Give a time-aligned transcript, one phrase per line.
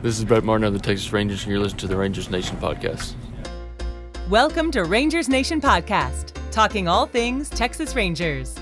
[0.00, 2.56] This is Brett Martin of the Texas Rangers, and you're listening to the Rangers Nation
[2.58, 3.14] podcast.
[4.28, 8.54] Welcome to Rangers Nation Podcast, talking all things Texas Rangers.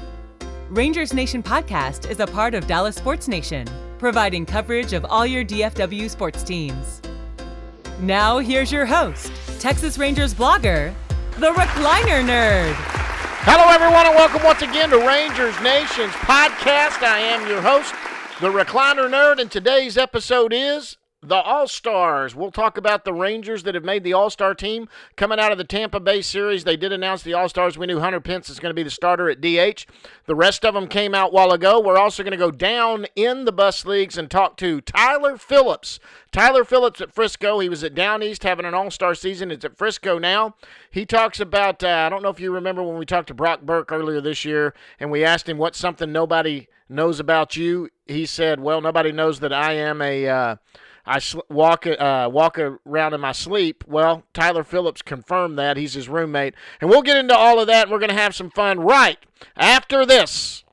[0.71, 3.67] Rangers Nation Podcast is a part of Dallas Sports Nation,
[3.99, 7.03] providing coverage of all your DFW sports teams.
[8.01, 9.31] Now, here's your host,
[9.61, 10.95] Texas Rangers blogger,
[11.33, 12.73] the Recliner Nerd.
[13.45, 17.03] Hello, everyone, and welcome once again to Rangers Nation's podcast.
[17.03, 17.93] I am your host,
[18.41, 22.37] the Recliner Nerd, and today's episode is the All Stars.
[22.37, 25.59] We'll talk about the Rangers that have made the All Star team coming out of
[25.59, 26.62] the Tampa Bay series.
[26.62, 27.77] They did announce the All Stars.
[27.77, 29.87] We knew Hunter Pence is going to be the starter at DH.
[30.27, 31.80] The rest of them came out while ago.
[31.80, 35.99] We're also going to go down in the bus leagues and talk to Tyler Phillips.
[36.30, 37.59] Tyler Phillips at Frisco.
[37.59, 39.51] He was at Down East having an All Star season.
[39.51, 40.55] It's at Frisco now.
[40.93, 43.63] He talks about, uh, I don't know if you remember when we talked to Brock
[43.63, 47.91] Burke earlier this year and we asked him what's something nobody knows about you.
[48.07, 50.29] He said, Well, nobody knows that I am a.
[50.29, 50.57] Uh,
[51.06, 53.84] I sl- walk uh, walk around in my sleep.
[53.87, 57.85] Well, Tyler Phillips confirmed that he's his roommate, and we'll get into all of that.
[57.85, 59.18] and We're going to have some fun right
[59.57, 60.65] after this.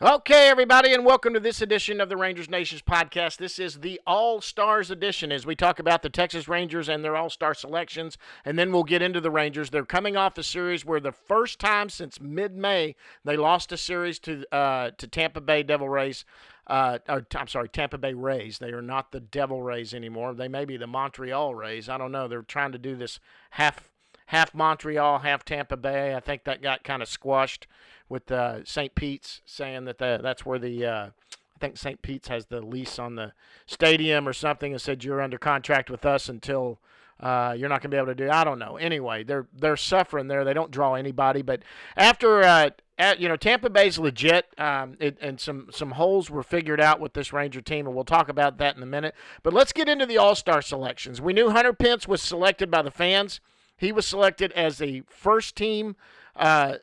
[0.00, 3.36] Okay, everybody, and welcome to this edition of the Rangers Nations podcast.
[3.36, 7.14] This is the All Stars edition as we talk about the Texas Rangers and their
[7.14, 9.70] All Star selections, and then we'll get into the Rangers.
[9.70, 13.76] They're coming off a series where the first time since mid May they lost a
[13.76, 16.24] series to uh, to Tampa Bay Devil Rays.
[16.66, 18.58] Uh, or, I'm sorry, Tampa Bay Rays.
[18.58, 20.32] They are not the Devil Rays anymore.
[20.34, 21.88] They may be the Montreal Rays.
[21.88, 22.28] I don't know.
[22.28, 23.18] They're trying to do this
[23.50, 23.90] half
[24.26, 26.14] half Montreal, half Tampa Bay.
[26.14, 27.66] I think that got kind of squashed
[28.08, 28.94] with uh, St.
[28.94, 32.00] Pete's saying that the, that's where the uh, I think St.
[32.00, 33.32] Pete's has the lease on the
[33.66, 36.78] stadium or something and said you're under contract with us until
[37.20, 38.30] uh, you're not going to be able to do.
[38.30, 38.76] I don't know.
[38.76, 40.44] Anyway, they're they're suffering there.
[40.44, 41.42] They don't draw anybody.
[41.42, 41.62] But
[41.96, 46.42] after uh, at, you know Tampa Bay's legit, um, it, and some some holes were
[46.42, 49.14] figured out with this Ranger team, and we'll talk about that in a minute.
[49.42, 51.20] But let's get into the All Star selections.
[51.20, 53.40] We knew Hunter Pence was selected by the fans.
[53.76, 55.96] He was selected as the first team.
[56.36, 56.76] Uh,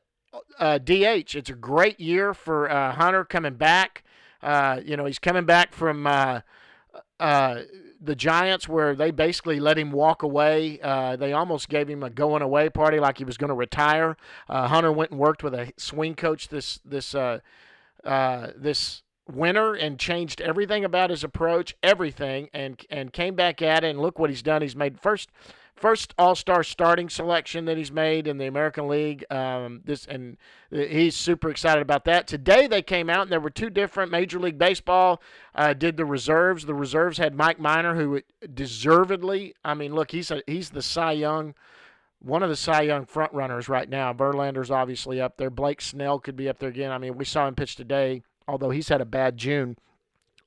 [0.60, 1.36] uh, DH.
[1.36, 4.04] It's a great year for uh, Hunter coming back.
[4.42, 6.42] Uh, you know, he's coming back from uh,
[7.20, 7.62] uh,
[8.02, 10.80] the Giants where they basically let him walk away.
[10.82, 14.16] Uh, they almost gave him a going away party like he was going to retire.
[14.50, 17.40] Hunter went and worked with a swing coach this this uh,
[18.04, 23.90] this winter and changed everything about his approach, everything, and and came back at it.
[23.90, 24.62] And look what he's done.
[24.62, 25.30] He's made first
[25.80, 29.26] first All Star starting selection that he's made in the American League.
[29.32, 30.38] Um, this and
[30.70, 32.28] he's super excited about that.
[32.28, 35.22] Today they came out and there were two different Major League Baseball
[35.56, 36.66] uh, did the reserves.
[36.66, 38.22] The reserves had Mike Minor, who
[38.54, 39.56] deservedly.
[39.64, 41.56] I mean, look, he's a, he's the Cy Young.
[42.22, 44.12] One of the Cy Young front runners right now.
[44.14, 45.50] Verlander's obviously up there.
[45.50, 46.92] Blake Snell could be up there again.
[46.92, 49.78] I mean, we saw him pitch today, although he's had a bad June.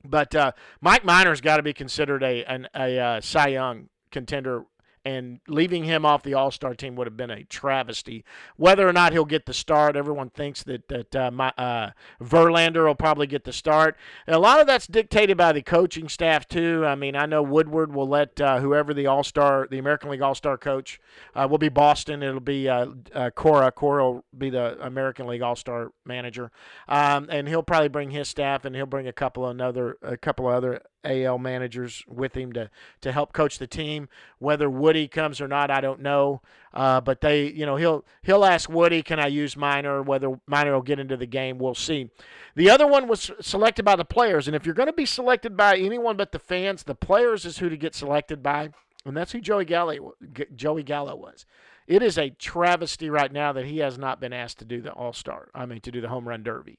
[0.04, 4.64] But uh, Mike Minor's got to be considered a an, a uh, Cy Young contender
[5.04, 8.24] and leaving him off the All Star team would have been a travesty.
[8.56, 11.90] Whether or not he'll get the start, everyone thinks that that uh, my, uh,
[12.22, 13.96] Verlander will probably get the start.
[14.26, 16.84] And a lot of that's dictated by the coaching staff too.
[16.86, 20.22] I mean, I know Woodward will let uh, whoever the All Star, the American League
[20.22, 21.00] All Star coach,
[21.34, 22.22] uh, will be Boston.
[22.22, 23.72] It'll be uh, uh, Cora.
[23.72, 26.50] Cora will be the American League All Star manager,
[26.88, 30.48] um, and he'll probably bring his staff, and he'll bring a couple another a couple
[30.48, 32.70] of other AL managers with him to
[33.00, 34.08] to help coach the team.
[34.38, 36.42] Whether Woody comes or not, I don't know.
[36.72, 40.74] Uh, but they, you know, he'll he'll ask Woody, "Can I use Minor?" Whether Minor
[40.74, 42.10] will get into the game, we'll see.
[42.54, 45.56] The other one was selected by the players, and if you're going to be selected
[45.56, 48.70] by anyone but the fans, the players is who to get selected by,
[49.04, 50.14] and that's who Joey Gallo
[50.54, 51.46] Joey Gallo was.
[51.86, 54.92] It is a travesty right now that he has not been asked to do the
[54.92, 55.48] All Star.
[55.54, 56.78] I mean, to do the home run derby.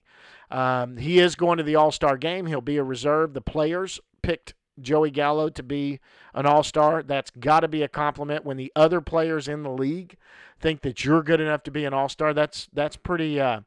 [0.50, 2.46] Um, he is going to the All Star game.
[2.46, 3.34] He'll be a reserve.
[3.34, 6.00] The players picked Joey Gallo to be
[6.34, 7.04] an all star.
[7.04, 10.18] That's got to be a compliment when the other players in the league
[10.60, 12.34] think that you're good enough to be an all star.
[12.34, 13.62] That's that's pretty uh,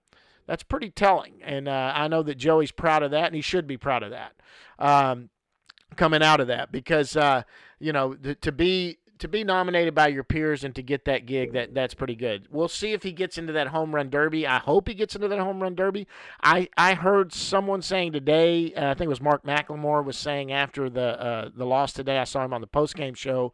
[0.47, 3.67] that's pretty telling, and uh, I know that Joey's proud of that, and he should
[3.67, 4.33] be proud of that.
[4.79, 5.31] Um,
[5.95, 7.43] coming out of that because uh,
[7.79, 11.53] you know to be to be nominated by your peers and to get that gig,
[11.53, 12.47] that that's pretty good.
[12.51, 14.47] We'll see if he gets into that home run derby.
[14.47, 16.07] I hope he gets into that home run derby.
[16.43, 20.53] I, I heard someone saying today, uh, I think it was Mark McLemore was saying
[20.53, 22.19] after the uh, the loss today.
[22.19, 23.53] I saw him on the post game show.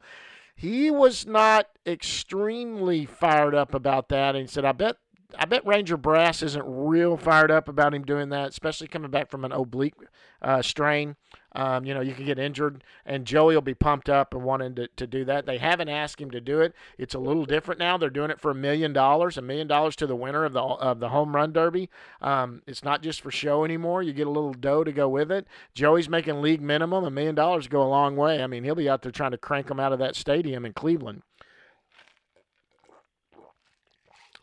[0.54, 4.96] He was not extremely fired up about that, and he said, "I bet
[5.38, 9.30] I bet Ranger Brass isn't real fired up about him doing that, especially coming back
[9.30, 9.94] from an oblique
[10.40, 11.16] uh, strain.
[11.54, 14.75] Um, you know, you can get injured, and Joey will be pumped up and wanting
[14.76, 15.44] to, to do that.
[15.44, 16.75] They haven't asked him to do it.
[16.96, 17.99] It's a little different now.
[17.99, 20.60] They're doing it for a million dollars, a million dollars to the winner of the
[20.62, 21.90] of the home run derby.
[22.20, 24.02] Um, it's not just for show anymore.
[24.02, 25.46] You get a little dough to go with it.
[25.75, 27.04] Joey's making league minimum.
[27.04, 28.43] A million dollars go a long way.
[28.43, 30.72] I mean, he'll be out there trying to crank them out of that stadium in
[30.72, 31.22] Cleveland.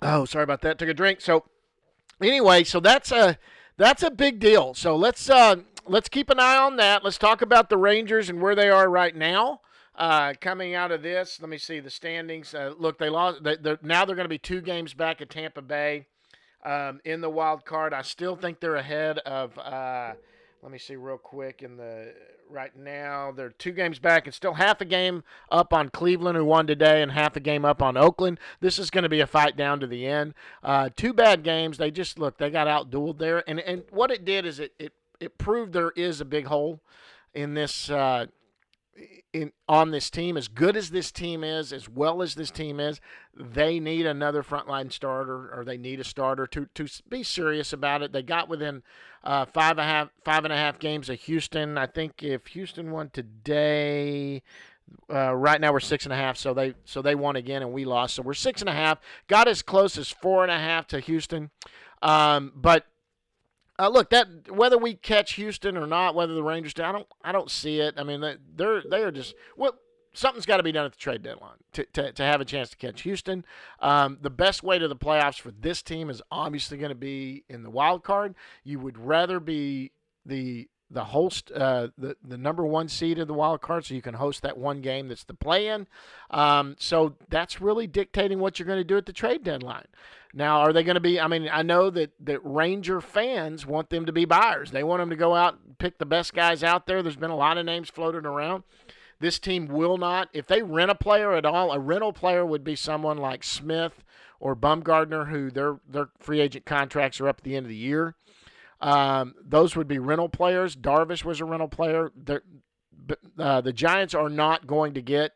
[0.01, 0.77] Oh, sorry about that.
[0.77, 1.21] Took a drink.
[1.21, 1.45] So
[2.21, 3.37] anyway, so that's a
[3.77, 4.73] that's a big deal.
[4.73, 5.57] So let's uh,
[5.89, 7.03] let's keep an eye on that.
[7.03, 9.61] Let's talk about the Rangers and where they are right now.
[9.95, 12.53] Uh, coming out of this, let me see the standings.
[12.53, 13.43] Uh, look, they lost.
[13.43, 16.07] They, now they're going to be two games back at Tampa Bay
[16.63, 17.93] um, in the wild card.
[17.93, 19.57] I still think they're ahead of.
[19.57, 20.13] Uh,
[20.61, 22.13] let me see real quick in the
[22.49, 23.31] right now.
[23.31, 27.01] They're two games back and still half a game up on Cleveland, who won today,
[27.01, 28.39] and half a game up on Oakland.
[28.59, 30.33] This is going to be a fight down to the end.
[30.63, 31.77] Uh, two bad games.
[31.77, 32.37] They just look.
[32.37, 35.91] They got outdueled there, and and what it did is it it it proved there
[35.91, 36.81] is a big hole
[37.33, 37.89] in this.
[37.89, 38.27] Uh,
[39.31, 42.79] in on this team, as good as this team is, as well as this team
[42.79, 42.99] is,
[43.33, 48.01] they need another frontline starter, or they need a starter to to be serious about
[48.01, 48.11] it.
[48.11, 48.83] They got within
[49.23, 51.77] uh, five and a half five and a half games of Houston.
[51.77, 54.41] I think if Houston won today,
[55.13, 57.71] uh, right now we're six and a half, so they so they won again and
[57.71, 58.15] we lost.
[58.15, 58.99] So we're six and a half.
[59.27, 61.51] Got as close as four and a half to Houston,
[62.01, 62.85] um, but
[63.79, 67.31] uh, look, that whether we catch Houston or not, whether the Rangers I don't, I
[67.31, 67.95] don't see it.
[67.97, 68.21] I mean,
[68.55, 69.75] they're they are just well,
[70.13, 72.69] something's got to be done at the trade deadline to, to, to have a chance
[72.69, 73.45] to catch Houston.
[73.79, 77.45] Um, the best way to the playoffs for this team is obviously going to be
[77.49, 78.35] in the wild card.
[78.63, 79.91] You would rather be
[80.25, 84.01] the the host, uh, the the number one seed of the wild card, so you
[84.01, 85.87] can host that one game that's the play-in.
[86.31, 89.85] Um, so that's really dictating what you're going to do at the trade deadline.
[90.33, 91.19] Now, are they going to be?
[91.19, 94.71] I mean, I know that that Ranger fans want them to be buyers.
[94.71, 97.01] They want them to go out and pick the best guys out there.
[97.01, 98.63] There's been a lot of names floated around.
[99.19, 102.63] This team will not, if they rent a player at all, a rental player would
[102.63, 104.03] be someone like Smith
[104.39, 107.75] or Bumgarner, who their their free agent contracts are up at the end of the
[107.75, 108.15] year.
[108.81, 110.75] Um, those would be rental players.
[110.75, 112.11] Darvish was a rental player.
[113.37, 115.31] Uh, the Giants are not going to get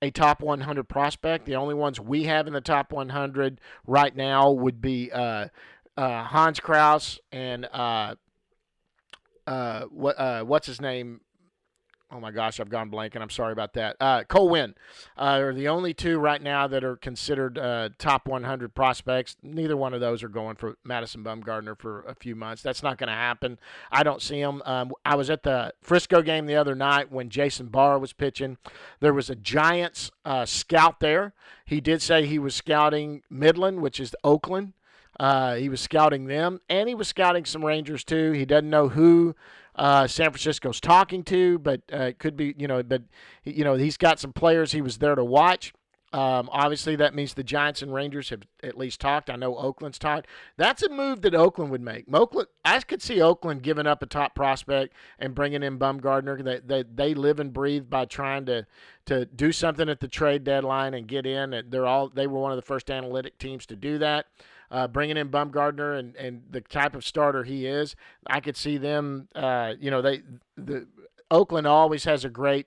[0.00, 1.46] a top 100 prospect.
[1.46, 5.48] The only ones we have in the top 100 right now would be uh,
[5.96, 8.14] uh, Hans Crouse and uh,
[9.46, 11.20] uh, what uh, what's his name
[12.10, 13.96] oh my gosh, I've gone blank, and I'm sorry about that.
[14.00, 14.74] Uh, Cole Winn
[15.16, 19.36] uh, are the only two right now that are considered uh, top 100 prospects.
[19.42, 22.62] Neither one of those are going for Madison Bumgarner for a few months.
[22.62, 23.58] That's not going to happen.
[23.90, 24.62] I don't see him.
[24.64, 28.56] Um, I was at the Frisco game the other night when Jason Bahr was pitching.
[29.00, 31.34] There was a Giants uh, scout there.
[31.64, 34.72] He did say he was scouting Midland, which is Oakland.
[35.20, 38.32] Uh, he was scouting them, and he was scouting some Rangers too.
[38.32, 39.34] He doesn't know who
[39.78, 43.02] uh, San Francisco's talking to, but uh, it could be, you know, but
[43.44, 45.72] you know he's got some players he was there to watch.
[46.10, 49.28] Um, obviously, that means the Giants and Rangers have at least talked.
[49.28, 50.26] I know Oakland's talked.
[50.56, 52.06] That's a move that Oakland would make.
[52.12, 56.42] Oakland, I could see Oakland giving up a top prospect and bringing in Bumgarner.
[56.42, 58.66] They, they, they live and breathe by trying to
[59.04, 61.62] to do something at the trade deadline and get in.
[61.68, 64.26] They're all they were one of the first analytic teams to do that
[64.70, 68.78] uh, bringing in Bumgarner and, and the type of starter he is, I could see
[68.78, 69.28] them.
[69.34, 70.22] Uh, you know, they
[70.56, 70.86] the
[71.30, 72.66] Oakland always has a great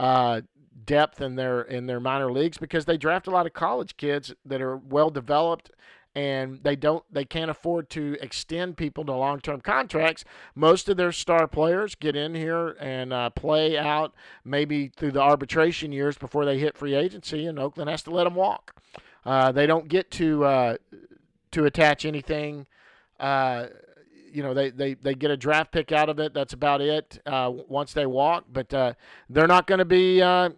[0.00, 0.42] uh,
[0.84, 4.34] depth in their in their minor leagues because they draft a lot of college kids
[4.44, 5.70] that are well developed
[6.14, 10.24] and they don't they can't afford to extend people to long-term contracts
[10.54, 15.20] most of their star players get in here and uh, play out maybe through the
[15.20, 18.74] arbitration years before they hit free agency and oakland has to let them walk
[19.26, 20.76] uh, they don't get to uh,
[21.52, 22.66] to attach anything.
[23.18, 23.66] Uh,
[24.32, 26.34] you know, they, they, they get a draft pick out of it.
[26.34, 28.44] That's about it uh, once they walk.
[28.52, 28.92] But uh,
[29.28, 30.50] they're not going to be, uh,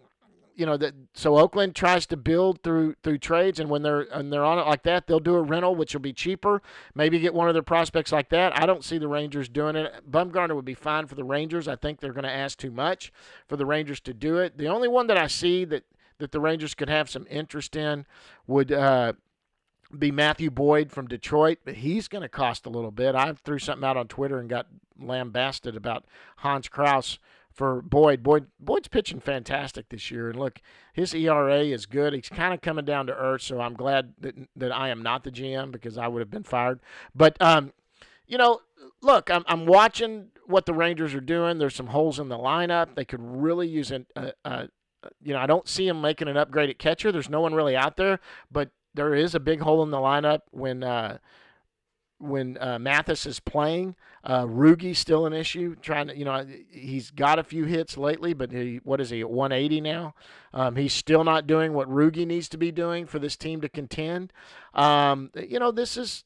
[0.55, 0.93] you know, that.
[1.13, 4.67] So Oakland tries to build through through trades, and when they're and they're on it
[4.67, 6.61] like that, they'll do a rental, which will be cheaper.
[6.93, 8.57] Maybe get one of their prospects like that.
[8.61, 9.93] I don't see the Rangers doing it.
[10.09, 11.67] Bumgarner would be fine for the Rangers.
[11.67, 13.11] I think they're going to ask too much
[13.47, 14.57] for the Rangers to do it.
[14.57, 15.83] The only one that I see that
[16.19, 18.05] that the Rangers could have some interest in
[18.45, 19.13] would uh,
[19.97, 23.15] be Matthew Boyd from Detroit, but he's going to cost a little bit.
[23.15, 24.67] I threw something out on Twitter and got
[24.99, 26.05] lambasted about
[26.37, 27.19] Hans Crouse
[27.51, 28.23] for Boyd.
[28.23, 30.61] Boyd Boyd's pitching fantastic this year, and look,
[30.93, 32.13] his ERA is good.
[32.13, 35.23] He's kind of coming down to earth, so I'm glad that that I am not
[35.23, 36.79] the GM because I would have been fired.
[37.13, 37.73] But um,
[38.27, 38.61] you know,
[39.01, 41.57] look, I'm I'm watching what the Rangers are doing.
[41.57, 42.95] There's some holes in the lineup.
[42.95, 44.69] They could really use a, a, a
[45.21, 47.11] you know, I don't see him making an upgrade at catcher.
[47.11, 48.19] There's no one really out there,
[48.51, 51.17] but there is a big hole in the lineup when uh,
[52.21, 53.95] when uh, Mathis is playing.
[54.23, 55.75] Uh, Rugi's still an issue.
[55.75, 59.21] Trying to, you know, he's got a few hits lately, but he, what is he
[59.21, 60.13] at 180 now?
[60.53, 63.69] Um, he's still not doing what Rugi needs to be doing for this team to
[63.69, 64.31] contend.
[64.73, 66.23] Um, you know, this is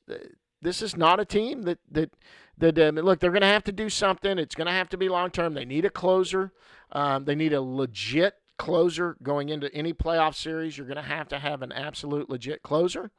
[0.62, 2.12] this is not a team that that
[2.58, 3.20] that um, look.
[3.20, 4.38] They're going to have to do something.
[4.38, 5.54] It's going to have to be long term.
[5.54, 6.52] They need a closer.
[6.92, 10.78] Um, they need a legit closer going into any playoff series.
[10.78, 13.12] You're going to have to have an absolute legit closer.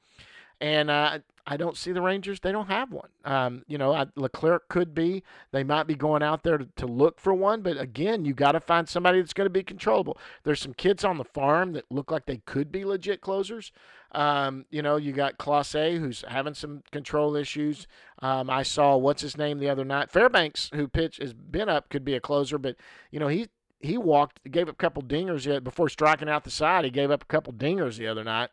[0.60, 2.40] And uh, I don't see the Rangers.
[2.40, 3.10] They don't have one.
[3.24, 5.22] Um, you know, I, Leclerc could be.
[5.52, 7.60] They might be going out there to, to look for one.
[7.60, 10.18] But again, you got to find somebody that's going to be controllable.
[10.44, 13.70] There's some kids on the farm that look like they could be legit closers.
[14.12, 17.86] Um, you know, you got Clase, who's having some control issues.
[18.20, 20.10] Um, I saw what's his name the other night.
[20.10, 22.76] Fairbanks, who pitch has been up, could be a closer, but
[23.10, 23.48] you know he
[23.80, 26.84] he walked, gave up a couple dingers before striking out the side.
[26.84, 28.50] He gave up a couple dingers the other night,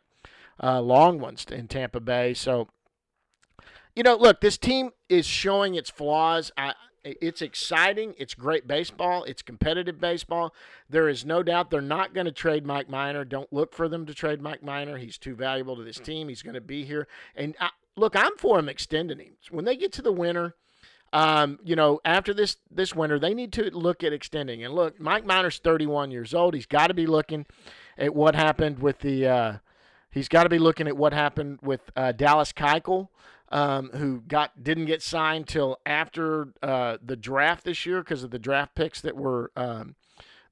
[0.62, 2.34] uh, long ones in Tampa Bay.
[2.34, 2.68] So,
[3.94, 6.52] you know, look, this team is showing its flaws.
[6.56, 8.14] I, it's exciting.
[8.18, 9.24] It's great baseball.
[9.24, 10.54] It's competitive baseball.
[10.88, 13.24] There is no doubt they're not going to trade Mike Minor.
[13.24, 14.96] Don't look for them to trade Mike Minor.
[14.96, 16.28] He's too valuable to this team.
[16.28, 17.06] He's going to be here.
[17.36, 19.34] And I, look, I'm for him extending him.
[19.50, 20.56] When they get to the winter,
[21.14, 24.64] um, you know, after this this winter, they need to look at extending.
[24.64, 26.54] And look, Mike Minor's 31 years old.
[26.54, 27.46] He's got to be looking
[27.96, 29.26] at what happened with the.
[29.26, 29.56] Uh,
[30.10, 33.10] he's got to be looking at what happened with uh, Dallas Keuchel,
[33.50, 38.32] um, who got didn't get signed till after uh, the draft this year because of
[38.32, 39.94] the draft picks that were um,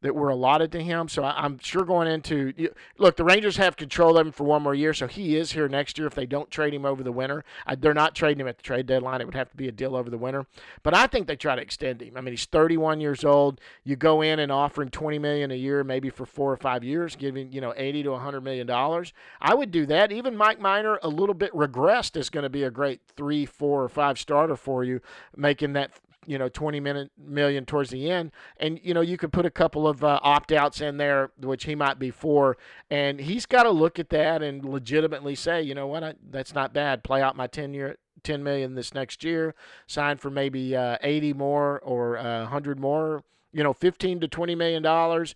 [0.03, 1.09] that were allotted to him.
[1.09, 2.53] So I, am sure going into
[2.99, 5.69] look, the Rangers have control of him for one more year, so he is here
[5.69, 7.45] next year if they don't trade him over the winter.
[7.67, 9.21] I, they're not trading him at the trade deadline.
[9.21, 10.47] It would have to be a deal over the winter.
[10.83, 12.17] But I think they try to extend him.
[12.17, 13.61] I mean, he's 31 years old.
[13.85, 16.85] You go in and offer him 20 million a year, maybe for four or five
[16.85, 19.13] years, giving you know 80 to 100 million dollars.
[19.41, 20.13] I would do that.
[20.13, 23.85] Even Mike Minor, a little bit regressed, is going to be a great three, four,
[23.85, 25.01] or five starter for you,
[25.37, 25.93] making that
[26.27, 28.33] you know 20 minute million towards the end.
[28.59, 31.75] And you know you could put a couple of uh, opt-outs in there which he
[31.75, 32.57] might be for.
[32.91, 36.05] And he's got to look at that and legitimately say you know what?
[36.05, 37.05] I, that's not bad.
[37.05, 39.55] Play out my 10 year 10 million this next year.
[39.87, 43.25] Sign for maybe uh, 80 more or uh, 100 more.
[43.53, 45.35] You know 15 to 20 million dollars.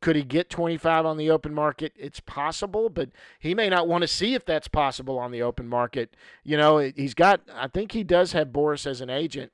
[0.00, 1.92] Could he get 25 on the open market?
[1.96, 5.68] It's possible but he may not want to see if that's possible on the open
[5.68, 6.16] market.
[6.42, 9.52] You know he's got i think he does have Boras as an agent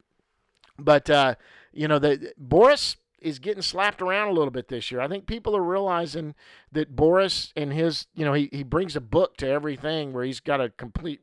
[0.78, 1.35] but uh,
[1.73, 5.00] you know, the Boras is getting slapped around a little bit this year.
[5.00, 6.35] I think people are realizing
[6.73, 10.40] that Boras and his, you know, he, he brings a book to everything where he's
[10.40, 11.20] got a complete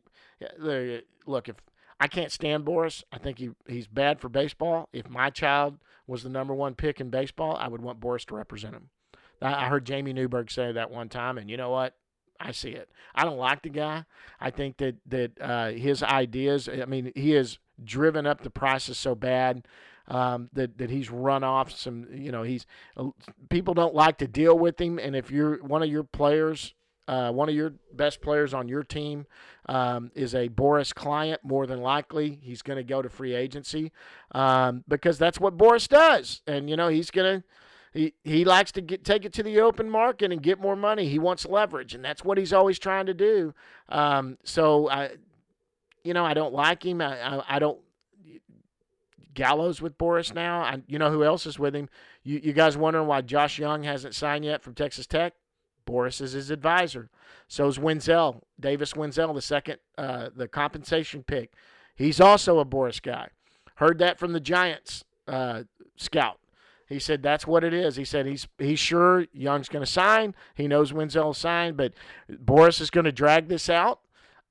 [1.25, 1.47] look.
[1.47, 1.55] If
[1.99, 4.89] I can't stand Boras, I think he he's bad for baseball.
[4.91, 8.35] If my child was the number one pick in baseball, I would want Boras to
[8.35, 8.89] represent him.
[9.41, 11.95] I heard Jamie Newberg say that one time, and you know what?
[12.39, 12.89] I see it.
[13.13, 14.05] I don't like the guy.
[14.39, 16.67] I think that that uh, his ideas.
[16.69, 19.67] I mean, he has driven up the prices so bad
[20.07, 22.07] um, that that he's run off some.
[22.11, 22.65] You know, he's
[22.97, 23.09] uh,
[23.49, 24.99] people don't like to deal with him.
[24.99, 26.73] And if you're one of your players,
[27.07, 29.25] uh, one of your best players on your team
[29.67, 33.91] um, is a Boras client, more than likely he's going to go to free agency
[34.31, 36.41] um, because that's what Boras does.
[36.47, 37.47] And you know, he's going to
[37.95, 41.07] he, he likes to get take it to the open market and get more money.
[41.07, 43.53] He wants leverage, and that's what he's always trying to do.
[43.87, 45.11] Um, so I,
[46.05, 47.01] you know, I don't like him.
[47.01, 47.79] I, I, I don't.
[49.33, 50.61] Gallo's with Boras now.
[50.61, 51.89] I, you know who else is with him?
[52.23, 55.33] You, you guys wondering why Josh Jung hasn't signed yet from Texas Tech?
[55.85, 57.09] Boras is his advisor.
[57.47, 61.51] So is Wendzel, Davis Wendzel, the second, uh, the compensation pick.
[61.95, 63.27] He's also a Boras guy.
[63.75, 65.63] Heard that from the Giants uh,
[65.97, 66.39] scout.
[66.87, 67.95] He said that's what it is.
[67.95, 70.35] He said he's he's sure Jung's going to sign.
[70.53, 71.93] He knows Wendzel signed, but
[72.31, 74.01] Boras is going to drag this out.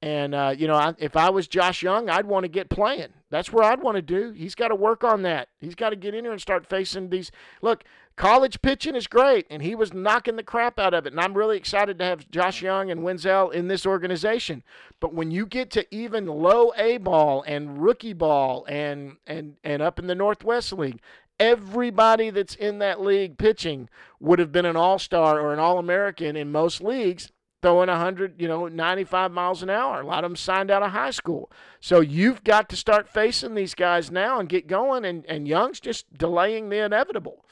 [0.05, 3.09] And uh, you know, I, if I was Josh Jung, I'd want to get playing.
[3.31, 4.33] That's where I'd want to do.
[4.33, 5.49] He's got to work on that.
[5.59, 7.33] He's got to get in here and start facing these.
[7.63, 7.85] Look,
[8.15, 11.15] college pitching is great, and he was knocking the crap out of it.
[11.15, 14.63] And I'm really excited to have Josh Jung and Wendzel in this organization.
[15.01, 19.81] But when you get to even low A ball and rookie ball and and and
[19.81, 21.01] up in the Northwest League,
[21.41, 23.89] everybody that's in that league pitching
[24.21, 27.33] would have been an all-star or an all-American in most leagues
[27.65, 30.03] throwing 100, you know, 95 miles an hour.
[30.03, 31.51] A lot of them signed out of high school.
[31.81, 35.07] So you've got to start facing these guys now and get going.
[35.07, 37.43] And, and Jung's just delaying the inevitable.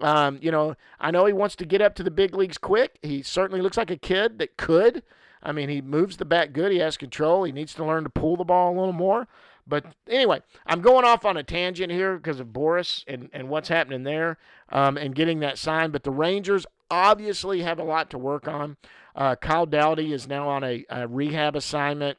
[0.00, 2.98] Um, you know, I know he wants to get up to the big leagues quick.
[3.02, 5.02] He certainly looks like a kid that could.
[5.42, 6.72] I mean, he moves the bat good.
[6.72, 7.44] He has control.
[7.44, 9.28] He needs to learn to pull the ball a little more.
[9.66, 13.68] But anyway, I'm going off on a tangent here because of Boras and, and what's
[13.68, 14.38] happening there
[14.70, 15.92] um, and getting that signed.
[15.92, 18.76] But the Rangers obviously have a lot to work on.
[19.14, 22.18] Uh, Kyle Dowdy is now on a, a rehab assignment.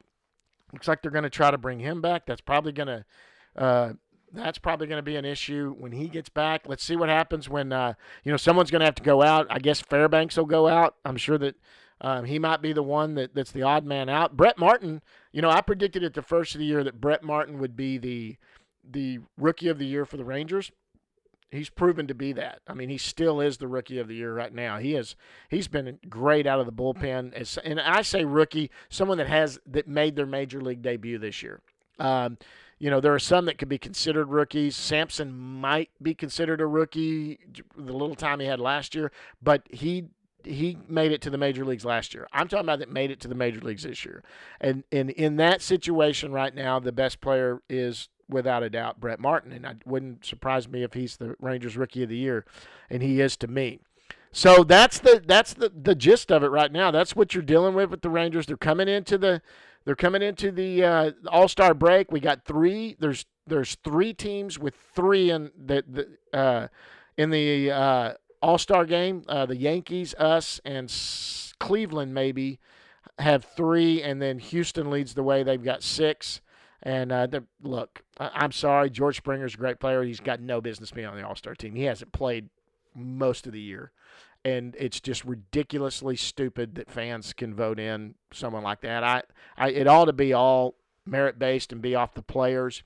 [0.73, 2.25] Looks like they're going to try to bring him back.
[2.25, 3.05] That's probably going to
[3.55, 3.93] uh,
[4.31, 6.67] that's probably going to be an issue when he gets back.
[6.67, 9.47] Let's see what happens when uh, you know someone's going to have to go out.
[9.49, 10.95] I guess Fairbanks will go out.
[11.03, 11.55] I'm sure that
[12.01, 14.37] um, he might be the one that, that's the odd man out.
[14.37, 17.59] Brett Martin, you know, I predicted at the first of the year that Brett Martin
[17.59, 18.37] would be the
[18.89, 20.71] the rookie of the year for the Rangers.
[21.51, 22.61] He's proven to be that.
[22.67, 24.77] I mean, he still is the rookie of the year right now.
[24.77, 25.15] He is.
[25.49, 27.33] He's been great out of the bullpen.
[27.33, 31.41] As, and I say rookie, someone that has that made their major league debut this
[31.41, 31.61] year.
[31.97, 32.37] Um,
[32.77, 34.75] you know, there are some that could be considered rookies.
[34.75, 37.39] Sampson might be considered a rookie
[37.75, 40.05] the little time he had last year, but he
[40.45, 42.27] he made it to the major leagues last year.
[42.31, 44.23] I'm talking about that made it to the major leagues this year.
[44.61, 49.19] And and in that situation right now, the best player is without a doubt Brett
[49.19, 52.45] Martin, and it wouldn't surprise me if he's the Rangers rookie of the year,
[52.89, 53.79] and he is to me.
[54.31, 56.91] So that's the that's the the gist of it right now.
[56.91, 58.45] That's what you're dealing with with the Rangers.
[58.45, 59.41] They're coming into the
[59.85, 62.11] they're coming into the uh, All Star break.
[62.11, 62.95] We got three.
[62.99, 66.67] There's there's three teams with three in the, the uh,
[67.17, 69.23] in the uh, All Star game.
[69.27, 70.93] Uh, the Yankees, us, and
[71.59, 72.59] Cleveland maybe
[73.17, 75.41] have three, and then Houston leads the way.
[75.41, 76.41] They've got six.
[76.83, 77.27] And uh,
[77.61, 80.03] look, I- am sorry, George Springer's a great player.
[80.03, 81.75] He's got no business being on the All Star team.
[81.75, 82.49] He hasn't played
[82.95, 83.91] most of the year
[84.45, 89.03] and it's just ridiculously stupid that fans can vote in someone like that.
[89.03, 89.23] I,
[89.57, 92.83] I it ought to be all merit based and be off the players.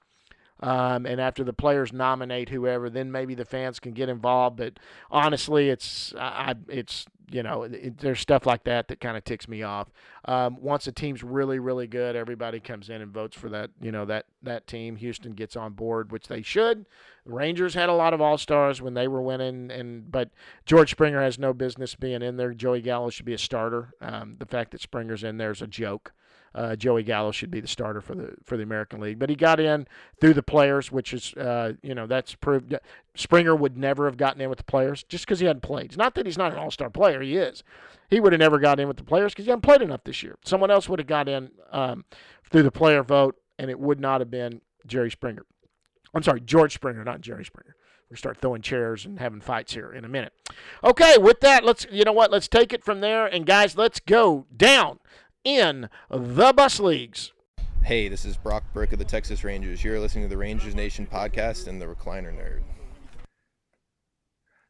[0.64, 4.56] Um, and after the players nominate whoever, then maybe the fans can get involved.
[4.56, 4.80] But
[5.12, 9.50] honestly, it's I, it's you know it, there's stuff like that that kind of ticks
[9.50, 9.92] me off.
[10.24, 13.92] Um, once a team's really really good, everybody comes in and votes for that you
[13.92, 14.96] know that that team.
[14.96, 16.86] Houston gets on board, which they should.
[17.26, 20.30] Rangers had a lot of all stars when they were winning, and but
[20.66, 22.54] George Springer has no business being in there.
[22.54, 23.94] Joey Gallo should be a starter.
[24.00, 26.14] Um, the fact that Springer's in there is a joke
[26.56, 29.20] uh, Joey Gallo should be the starter for the for the American League.
[29.20, 29.88] But he got in
[30.20, 32.76] through the players, which is uh, you know that's proved.
[33.16, 35.86] Springer would never have gotten in with the players just because he hadn't played.
[35.86, 37.64] It's not that he's not an All Star player; he is.
[38.10, 40.22] He would have never got in with the players because he hadn't played enough this
[40.22, 40.38] year.
[40.46, 42.06] Someone else would have got in um,
[42.50, 45.46] through the player vote, and it would not have been Jerry Springer.
[46.14, 47.76] I'm sorry, George Springer, not Jerry Springer.
[48.12, 50.34] We start throwing chairs and having fights here in a minute.
[50.84, 52.30] Okay, with that, let's you know what?
[52.30, 55.00] Let's take it from there, and guys, let's go down
[55.44, 57.34] in the bus leagues.
[57.84, 59.84] Hey, this is Brock Burke of the Texas Rangers.
[59.84, 62.62] You're listening to the Rangers Nation podcast and the Recliner Nerd.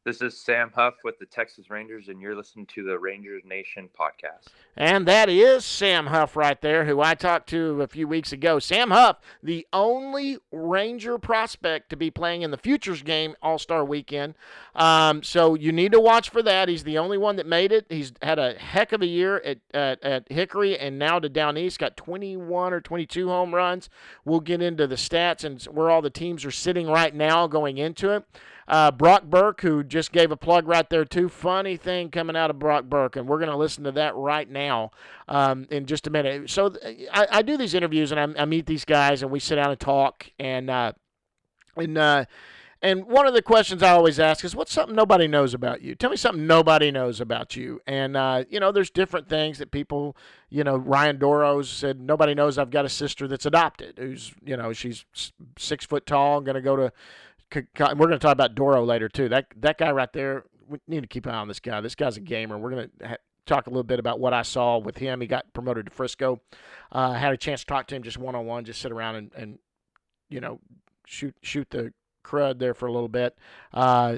[0.06, 3.88] This is Sam Huff with the Texas Rangers, and you're listening to the Rangers Nation
[3.98, 4.50] podcast.
[4.76, 8.60] And that is Sam Huff right there, who I talked to a few weeks ago.
[8.60, 13.86] Sam Huff, the only Ranger prospect to be playing in the Futures game All Star
[13.86, 14.36] weekend.
[14.76, 16.68] Um, so you need to watch for that.
[16.68, 17.86] He's the only one that made it.
[17.88, 21.58] He's had a heck of a year at, at, at Hickory and now to Down
[21.58, 21.80] East.
[21.80, 23.90] Got 21 or 22 home runs.
[24.26, 27.78] We'll get into the stats and where all the teams are sitting right now going
[27.78, 28.26] into it.
[28.68, 31.30] Uh, Brock Burke, who just gave a plug right there, too.
[31.30, 34.50] Funny thing coming out of Brock Burke, and we're going to listen to that right
[34.50, 34.92] now
[35.28, 36.50] um, in just a minute.
[36.50, 36.74] So
[37.12, 39.72] I, I do these interviews, and I, I, meet these guys, and we sit down
[39.72, 40.94] and talk, and uh,
[41.76, 42.26] and uh,
[42.84, 45.96] and one of the questions I always ask is, "What's something nobody knows about you?
[45.96, 49.72] Tell me something nobody knows about you." And uh, you know, there's different things that
[49.72, 50.18] people,
[50.50, 54.58] you know, Ryan Doros said nobody knows I've got a sister that's adopted, who's you
[54.58, 55.06] know she's
[55.58, 56.92] six foot tall, going to go to
[57.56, 59.30] we're going to talk about Dorow later too.
[59.30, 61.82] That that guy right there, we need to keep an eye on this guy.
[61.82, 62.58] This guy's a gamer.
[62.58, 65.22] We're going to ha- talk a little bit about what I saw with him.
[65.22, 66.42] He got promoted to Frisco.
[66.92, 69.16] Uh, had a chance to talk to him just one on one, just sit around
[69.16, 69.60] and, and
[70.30, 70.60] you know
[71.06, 71.94] shoot shoot the
[72.26, 73.38] crud there for a little bit.
[73.74, 74.18] Uh,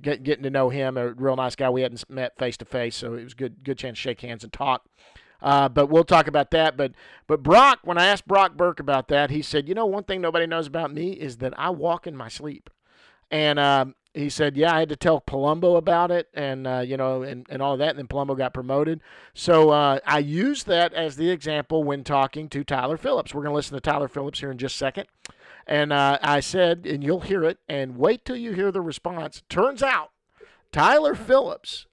[0.00, 1.70] get, getting to know him, a real nice guy.
[1.70, 4.44] We hadn't met face to face, so it was good good chance to shake hands
[4.44, 4.86] and talk.
[5.42, 6.76] Uh, but we'll talk about that.
[6.76, 6.92] But
[7.26, 10.20] but Brock, when I asked Brock Burke about that, he said, you know, one thing
[10.20, 12.70] nobody knows about me is that I walk in my sleep.
[13.30, 16.96] And um, he said, yeah, I had to tell Palumbo about it, and uh, you
[16.96, 17.90] know, and, and all that.
[17.90, 19.00] And then Palumbo got promoted.
[19.34, 23.34] So uh, I used that as the example when talking to Tyler Phillips.
[23.34, 25.08] We're going to listen to Tyler Phillips here in just a second.
[25.66, 29.42] And uh, I said, and you'll hear it, and wait till you hear the response.
[29.48, 30.10] Turns out,
[30.70, 31.86] Tyler Phillips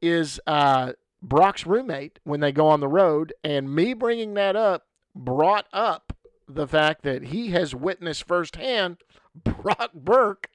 [0.00, 4.86] is uh, Brock's roommate when they go on the road, and me bringing that up
[5.14, 6.12] brought up
[6.48, 8.98] the fact that he has witnessed firsthand
[9.44, 10.50] Brock Burke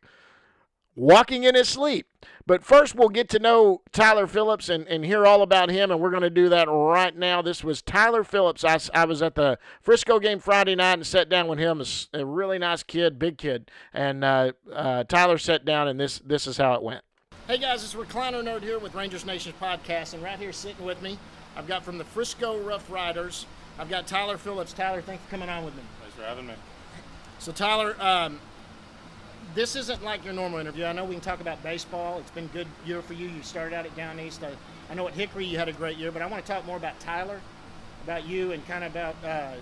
[0.98, 2.08] walking in his sleep.
[2.46, 6.00] But first, we'll get to know Tyler Phillips and, and hear all about him, and
[6.00, 7.42] we're going to do that right now.
[7.42, 8.64] This was Tyler Phillips.
[8.64, 11.84] I, I was at the Frisco game Friday night and sat down with him.
[12.14, 13.70] A, really nice kid, big kid.
[13.94, 17.04] And uh, uh, Tyler sat down, and this, this is how it went.
[17.48, 21.02] Hey guys, it's Recliner Nerd here with Rangers Nation podcast, and right here sitting with
[21.02, 21.18] me,
[21.56, 23.46] I've got from the Frisco Rough Riders,
[23.80, 24.74] I've got Tyler Phillips.
[24.74, 25.82] Tyler, thanks for coming on with me.
[26.02, 26.56] Thanks for having me.
[27.40, 28.42] So, Tyler, um,
[29.56, 30.84] this isn't like your normal interview.
[30.84, 32.20] I know we can talk about baseball.
[32.20, 33.30] It's been a good year for you.
[33.30, 34.44] You started out at Down East.
[34.44, 34.52] I,
[34.92, 36.76] I know at Hickory you had a great year, but I want to talk more
[36.76, 37.40] about Tyler,
[38.04, 39.54] about you, and kind of about uh,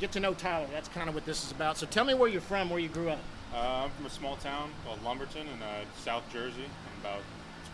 [0.00, 0.68] get to know Tyler.
[0.72, 1.76] That's kind of what this is about.
[1.76, 3.20] So, tell me where you're from, where you grew up.
[3.54, 6.64] Uh, I'm from a small town called Lumberton in uh, South Jersey.
[7.04, 7.20] About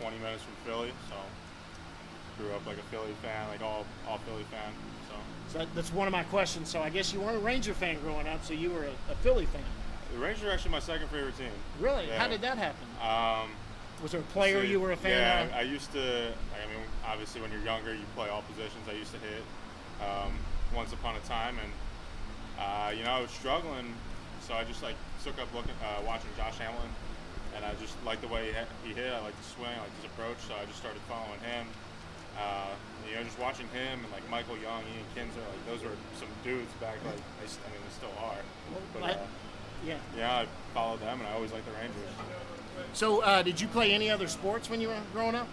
[0.01, 1.15] 20 minutes from Philly, so
[2.37, 4.73] grew up like a Philly fan, like all all Philly fan.
[5.07, 5.15] So
[5.53, 6.67] So that, that's one of my questions.
[6.69, 9.15] So, I guess you weren't a Ranger fan growing up, so you were a, a
[9.21, 9.63] Philly fan.
[10.13, 11.47] the Rangers are actually my second favorite team.
[11.79, 12.07] Really?
[12.07, 12.19] Yeah.
[12.19, 12.85] How did that happen?
[13.01, 13.51] Um,
[14.01, 15.53] Was there a player you were a fan yeah, of?
[15.53, 16.01] I used to.
[16.01, 18.83] I mean, obviously, when you're younger, you play all positions.
[18.89, 19.43] I used to hit
[20.01, 20.33] um,
[20.75, 21.71] once upon a time, and
[22.59, 23.93] uh, you know, I was struggling,
[24.45, 26.89] so I just like took up looking, uh, watching Josh Hamilton,
[27.81, 28.53] just liked the way
[28.85, 29.11] he hit.
[29.11, 31.65] I liked the swing, I liked his approach, so I just started following him.
[32.37, 32.71] Uh,
[33.09, 36.29] you know, just watching him and like Michael Young, Ian Kinsler, like those were some
[36.43, 36.95] dudes back.
[37.03, 38.41] Like, they, I mean, they still are.
[38.93, 39.25] But uh,
[39.85, 39.97] yeah.
[40.15, 41.97] yeah, I followed them, and I always liked the Rangers.
[42.93, 45.47] So, uh, did you play any other sports when you were growing up?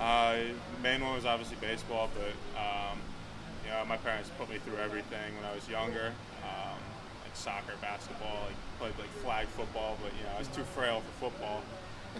[0.00, 0.38] Uh,
[0.82, 2.98] main one was obviously baseball, but um,
[3.64, 6.78] you know, my parents put me through everything when I was younger, um,
[7.22, 11.00] like soccer, basketball, like played like flag football, but you know, I was too frail
[11.00, 11.62] for football.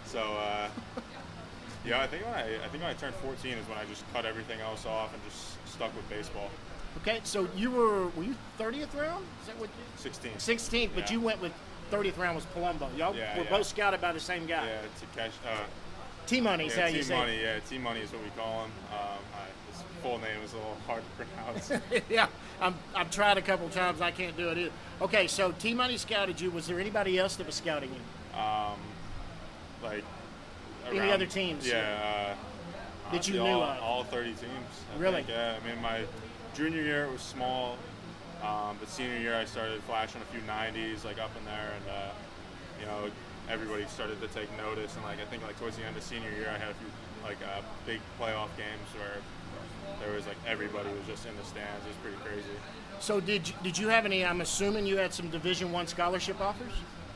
[0.07, 0.69] So, uh,
[1.85, 4.05] yeah, I think when I, I think when I turned 14 is when I just
[4.13, 6.49] cut everything else off and just stuck with baseball.
[7.03, 9.25] Okay, so you were were you 30th round?
[9.43, 9.69] Is that what?
[9.69, 10.33] You, 16.
[10.33, 11.13] 16th, but Yeah.
[11.17, 11.53] you went with
[11.91, 12.89] 30th round was Palumbo.
[12.97, 13.51] Y'all Yeah, were yeah.
[13.51, 14.65] both scouted by the same guy.
[14.67, 15.33] Yeah, to catch.
[15.47, 15.59] Uh,
[16.27, 17.17] T Money is yeah, how you Team say.
[17.19, 17.43] Money.
[17.43, 18.71] Yeah, Team Money is what we call him.
[18.93, 19.45] Um, I,
[20.05, 21.73] full name is a little hard to pronounce.
[22.11, 22.27] yeah,
[22.61, 24.03] I'm, I've tried a couple times.
[24.03, 24.71] I can't do it either.
[25.01, 26.51] Okay, so T Money scouted you.
[26.51, 28.39] Was there anybody else that was scouting you?
[28.39, 28.77] um,
[29.83, 30.05] like
[30.91, 31.67] Any other teams?
[31.67, 31.79] Yeah.
[31.79, 32.35] Uh,
[33.13, 33.83] That you honestly, knew all, of?
[33.83, 34.43] all 30 teams.
[34.95, 35.17] I Really?
[35.23, 35.57] think, yeah.
[35.63, 36.03] I mean, my
[36.55, 37.79] junior year it was small,
[38.43, 41.89] um, but senior year I started flashing a few 90s like up in there, and
[41.91, 42.11] uh,
[42.79, 43.11] you know
[43.51, 44.95] everybody started to take notice.
[44.97, 46.89] And like I think like towards the end of senior year I had a few
[47.23, 49.19] like uh, big playoff games where
[50.01, 51.85] there was like everybody was just in the stands.
[51.85, 52.57] It was pretty crazy.
[53.01, 54.25] So did you, did you have any?
[54.25, 56.73] I'm assuming you had some Division One scholarship offers.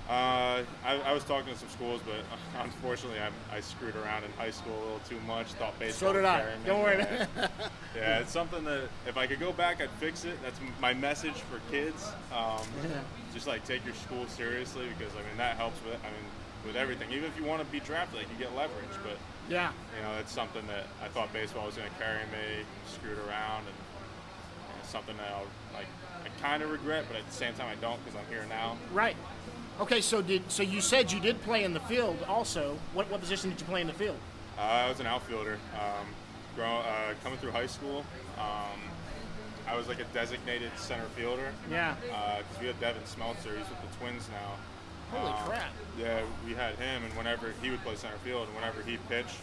[0.08, 2.24] Uh, I, I was talking to some schools, but
[2.64, 5.48] unfortunately, I, I screwed around in high school a little too much.
[5.54, 6.10] Thought baseball.
[6.10, 6.46] So did I.
[6.64, 6.96] Don't worry.
[6.98, 7.26] Yeah.
[7.94, 10.40] yeah, it's something that if I could go back, I'd fix it.
[10.42, 12.10] That's my message for kids.
[12.32, 12.62] Um,
[13.34, 16.24] just like take your school seriously because I mean that helps with I mean
[16.66, 17.12] with everything.
[17.12, 18.96] Even if you want to be drafted, like you get leverage.
[19.02, 19.18] But
[19.50, 19.72] Yeah.
[19.94, 22.64] you know, it's something that I thought baseball was going to carry me.
[22.90, 25.44] Screwed around, and you know, something that I'll
[25.74, 25.86] like.
[26.24, 28.76] I kind of regret, but at the same time, I don't because I'm here now.
[28.92, 29.16] Right.
[29.80, 32.76] Okay, so did so you said you did play in the field also.
[32.94, 34.16] What what position did you play in the field?
[34.58, 35.58] Uh, I was an outfielder.
[35.74, 36.06] Um,
[36.56, 38.04] grow, uh, coming through high school,
[38.38, 38.80] um,
[39.68, 41.94] I was like a designated center fielder Yeah.
[42.00, 43.56] because we had Devin Smeltzer.
[43.56, 44.56] He's with the Twins now.
[45.16, 45.70] Holy Um, crap.
[45.96, 49.36] Yeah, we had him, and whenever he would play center field, and whenever he pitched,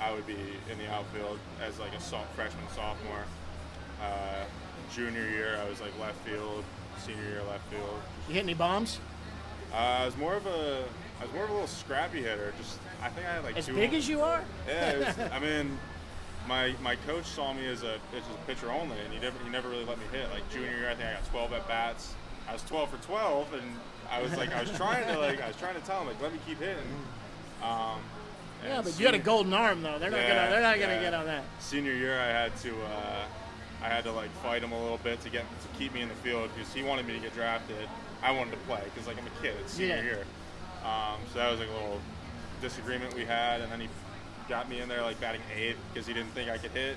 [0.00, 0.38] I would be
[0.70, 3.24] in the outfield as like a so- freshman, sophomore.
[4.02, 4.44] Uh,
[4.94, 6.64] junior year, I was like left field.
[7.04, 8.00] Senior year, left field.
[8.28, 8.98] You hit any bombs?
[9.72, 10.84] Uh, I was more of a,
[11.20, 12.52] I was more of a little scrappy hitter.
[12.58, 13.74] Just, I think I had like As two.
[13.74, 14.44] big as you are?
[14.68, 15.78] Yeah, was, I mean,
[16.46, 19.50] my my coach saw me as a as a pitcher only, and he never he
[19.50, 20.28] never really let me hit.
[20.30, 22.14] Like junior year, I think I got 12 at bats.
[22.48, 23.62] I was 12 for 12, and
[24.10, 26.20] I was like I was trying to like I was trying to tell him like
[26.20, 26.76] let me keep hitting.
[27.62, 28.00] Um,
[28.64, 29.98] Yeah, but you had a golden arm though.
[29.98, 31.44] They're not Yeah, gonna they're not gonna get on that.
[31.60, 33.24] Senior year, I had to uh,
[33.82, 36.08] I had to like fight him a little bit to get to keep me in
[36.08, 37.88] the field because he wanted me to get drafted.
[38.22, 39.54] I wanted to play because like I'm a kid.
[39.60, 40.02] It's senior Yeah.
[40.02, 40.24] year,
[40.84, 42.00] um, so that was like a little
[42.60, 43.88] disagreement we had, and then he
[44.48, 46.96] got me in there like batting eighth because he didn't think I could hit.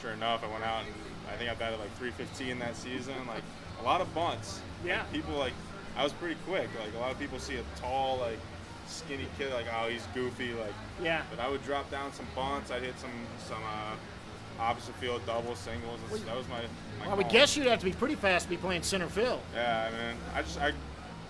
[0.00, 0.94] Sure enough, I went out and
[1.32, 3.14] I think I batted like 315 that season.
[3.26, 3.42] Like
[3.80, 4.60] a lot of bunts.
[4.84, 4.98] Yeah.
[5.02, 5.52] Like, people like
[5.96, 6.68] I was pretty quick.
[6.82, 8.38] Like a lot of people see a tall like
[8.86, 11.22] skinny kid like oh he's goofy like Yeah.
[11.30, 12.70] but I would drop down some bunts.
[12.70, 13.10] I'd hit some
[13.46, 13.94] some uh,
[14.60, 16.00] opposite field doubles, singles.
[16.12, 16.60] And that was my.
[16.98, 19.08] my Well, I would guess you'd have to be pretty fast to be playing center
[19.08, 19.40] field.
[19.54, 20.72] Yeah, I mean, I just I,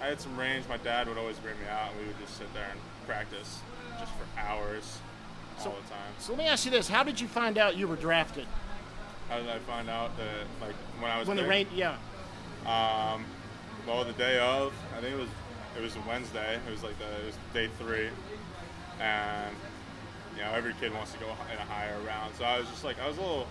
[0.03, 0.65] I had some range.
[0.69, 3.61] My dad would always bring me out, and we would just sit there and practice
[3.99, 4.99] just for hours,
[5.59, 6.13] all So- the time.
[6.19, 8.47] So let me ask you this: How did you find out you were drafted?
[9.29, 11.97] How did I find out that like when I was When the rain, yeah.
[12.67, 13.25] Um,
[13.87, 15.29] well, the day of, I think it was
[15.79, 16.59] it was a Wednesday.
[16.67, 18.09] It was like the it was day three,
[19.01, 19.55] and
[20.37, 22.35] you know every kid wants to go in a higher round.
[22.37, 23.47] So I was just like I was a little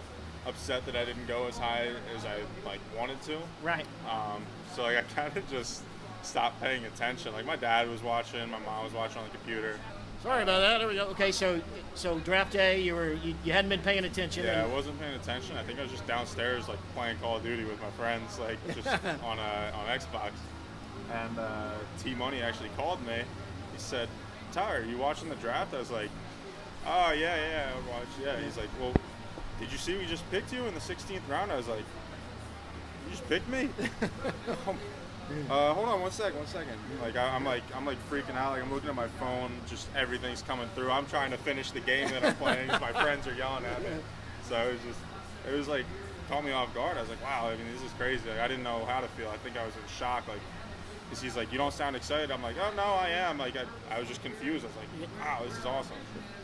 [0.45, 3.37] upset that I didn't go as high as I like wanted to.
[3.63, 3.85] Right.
[4.09, 4.43] Um,
[4.75, 5.83] so like I kind of just
[6.21, 7.33] stopped paying attention.
[7.33, 9.77] Like my dad was watching, my mom was watching on the computer,
[10.21, 10.79] Sorry about that.
[10.79, 11.05] There we go.
[11.07, 11.61] Okay, so
[11.95, 14.43] so draft day, you were you, you hadn't been paying attention.
[14.43, 15.55] Yeah, I wasn't paying attention.
[15.55, 18.57] I think I was just downstairs, like playing Call of Duty with my friends, like
[18.75, 18.87] just
[19.23, 20.31] on a, on Xbox.
[21.13, 21.71] And uh,
[22.03, 23.15] T Money actually called me.
[23.15, 24.09] He said,
[24.51, 26.09] "Tyler, you watching the draft?" I was like,
[26.85, 28.39] "Oh yeah, yeah, I watched." Yeah.
[28.39, 28.93] He's like, "Well,
[29.59, 31.79] did you see we just picked you in the 16th round?" I was like,
[33.05, 33.69] "You just picked me?"
[35.49, 36.73] Uh, hold on one sec, one second.
[37.01, 38.53] Like I, I'm like I'm like freaking out.
[38.53, 40.89] Like I'm looking at my phone, just everything's coming through.
[40.89, 42.67] I'm trying to finish the game that I'm playing.
[42.81, 43.89] my friends are yelling at me.
[44.47, 44.99] So it was just,
[45.47, 45.85] it was like
[46.29, 46.97] caught me off guard.
[46.97, 48.27] I was like, wow, I mean this is crazy.
[48.27, 49.29] Like, I didn't know how to feel.
[49.29, 50.27] I think I was in shock.
[50.27, 50.41] Like,
[51.09, 52.31] cause he's like, you don't sound excited.
[52.31, 53.37] I'm like, oh no, I am.
[53.37, 53.65] Like I,
[53.95, 54.65] I was just confused.
[54.65, 55.97] I was like, wow, this is awesome.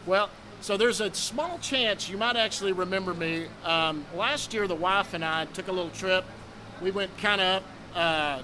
[0.06, 0.30] Well,
[0.62, 3.48] so there's a small chance you might actually remember me.
[3.64, 6.26] Um, last year, the wife and I took a little trip.
[6.82, 7.64] We went kind of up
[7.96, 8.42] uh,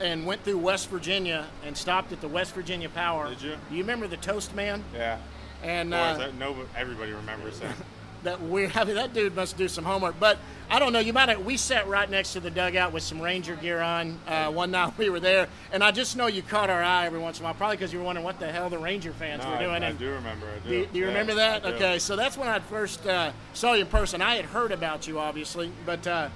[0.00, 3.30] and went through West Virginia and stopped at the West Virginia Power.
[3.30, 3.56] Did you?
[3.70, 4.84] Do you remember the Toast Man?
[4.94, 5.18] Yeah.
[5.62, 7.74] And uh, that, no, everybody remembers that.
[8.28, 8.76] that weird.
[8.76, 10.18] I mean, that dude must do some homework.
[10.20, 10.38] But
[10.70, 10.98] I don't know.
[10.98, 11.44] You might have.
[11.44, 14.92] We sat right next to the dugout with some Ranger gear on uh, one night
[14.98, 17.46] we were there, and I just know you caught our eye every once in a
[17.46, 19.82] while, probably because you were wondering what the hell the Ranger fans No, were doing.
[19.82, 20.46] I, I do remember.
[20.46, 20.68] I do.
[20.68, 21.64] do, you- do you Yeah, remember that?
[21.64, 24.20] Okay, so that's when I first uh, saw you in person.
[24.20, 26.06] I had heard about you, obviously, but.
[26.06, 26.28] Uh,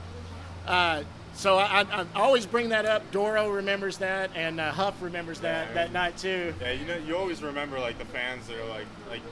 [0.66, 1.02] uh,
[1.35, 3.11] so I, I, I always bring that up.
[3.11, 5.74] Dorow remembers that, and uh, Huff remembers that Yeah.
[5.74, 6.52] that night too.
[6.61, 9.22] Yeah, you know, you always remember like the fans that are like, like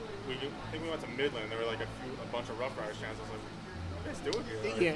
[0.41, 1.51] we I think we went to Midland.
[1.51, 3.17] There were like a few, a bunch of Rough Riders fans.
[3.17, 3.41] I was like,
[3.95, 4.71] what guys doing here?
[4.71, 4.95] Like, Yeah.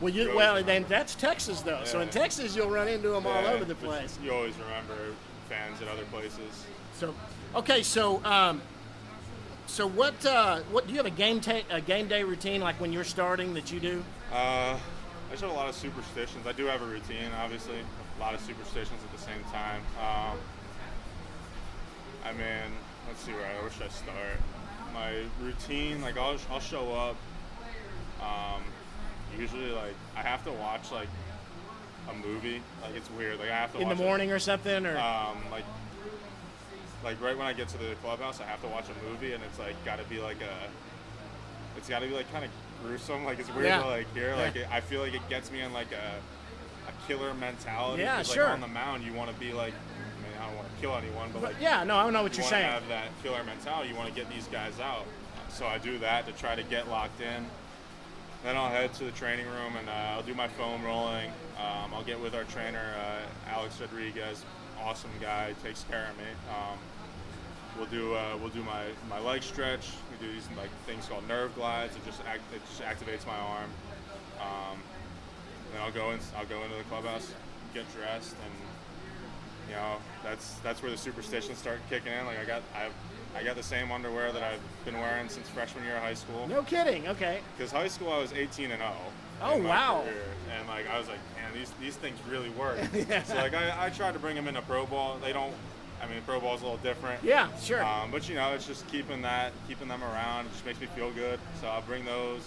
[0.00, 1.82] Well, you well always then that's Texas though.
[1.84, 4.18] So in Texas you'll run into them all over the place.
[4.22, 5.14] You always remember
[5.48, 6.66] fans at other places.
[6.94, 7.14] So,
[7.54, 8.60] okay, so um,
[9.66, 12.80] so what uh, what do you have a game ta- a game day routine like
[12.80, 14.04] when you're starting that you do?
[14.32, 14.78] Uh, I
[15.30, 16.46] just have a lot of superstitions.
[16.46, 17.76] I do have a routine, obviously.
[18.18, 19.80] A lot of superstitions at the same time.
[19.98, 20.36] Um,
[22.24, 22.70] I mean,
[23.08, 24.38] let's see where I where should I start.
[24.94, 27.16] My routine, like I'll I'll show up.
[28.20, 28.62] Um,
[29.38, 31.08] usually, like I have to watch like
[32.10, 32.60] a movie.
[32.82, 33.38] Like it's weird.
[33.38, 34.04] Like I have to In the watch it.
[34.04, 35.64] morning or something, or um, like
[37.04, 39.42] like right when I get to the clubhouse, I have to watch a movie, and
[39.44, 40.68] it's like got to be like a,
[41.76, 42.50] it's got to be like kind of
[42.82, 43.24] gruesome.
[43.24, 43.82] Like it's weird Yeah.
[43.82, 44.28] to like hear.
[44.30, 44.36] Yeah.
[44.42, 48.02] Like it, I feel like it gets me in like a, a killer mentality.
[48.02, 48.44] Yeah, sure.
[48.44, 50.71] Like on the mound, you want to be like, I mean, I don't want to
[50.82, 52.66] kill anyone, but like, yeah, no, I don't know what you to saying.
[52.66, 53.88] have that killer mentality.
[53.88, 55.06] You want to get these guys out.
[55.48, 57.46] So I do that to try to get locked in.
[58.42, 61.30] Then I'll head to the training room and uh, I'll do my foam rolling.
[61.58, 64.44] Um, I'll get with our trainer, uh, Alex Rodriguez,
[64.82, 66.24] awesome guy, takes care of me.
[66.50, 66.78] Um,
[67.78, 69.90] we'll do uh, we'll do my, my leg stretch.
[70.10, 71.94] We do these like things called nerve glides.
[71.94, 73.70] It just act, it just activates my arm.
[74.40, 74.78] Um,
[75.72, 77.32] then I'll go in, I'll go into the clubhouse,
[77.72, 78.52] get dressed, and
[79.72, 82.26] you know that's that's where the superstitions start kicking in.
[82.26, 82.88] Like I got I
[83.38, 86.46] I got the same underwear that I've been wearing since freshman year of high school.
[86.46, 87.08] No kidding.
[87.08, 87.40] Okay.
[87.56, 88.90] Because high school I was 18 and 0.
[89.44, 90.02] Oh, wow.
[90.02, 90.22] career.
[90.58, 92.78] And like I was like, man, these these things really work.
[93.08, 93.22] yeah.
[93.22, 95.18] So like I, I tried to bring them into pro ball.
[95.22, 95.52] They don't.
[96.02, 97.22] I mean, pro ball's a little different.
[97.22, 97.82] Yeah, sure.
[97.84, 100.46] Um, but you know, it's just keeping that, keeping them around.
[100.46, 101.38] It just makes me feel good.
[101.60, 102.40] So I'll bring those.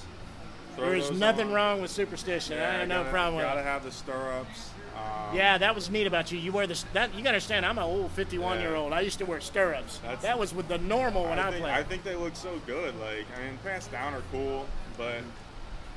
[0.77, 1.53] There's nothing on.
[1.53, 2.57] wrong with superstition.
[2.57, 4.71] I Yeah, have no gotta, problem with Gotta have the stirrups.
[4.95, 6.39] Um, Yeah, that was neat about you.
[6.39, 6.85] You wear this.
[6.93, 7.65] That you gotta understand.
[7.65, 8.93] I'm an old 51 year old.
[8.93, 9.97] I used to wear stirrups.
[9.99, 11.73] That's- that was with the normal when I, think, played.
[11.73, 12.97] I think they look so good.
[12.99, 14.65] Like, I mean, pants down are cool,
[14.97, 15.21] but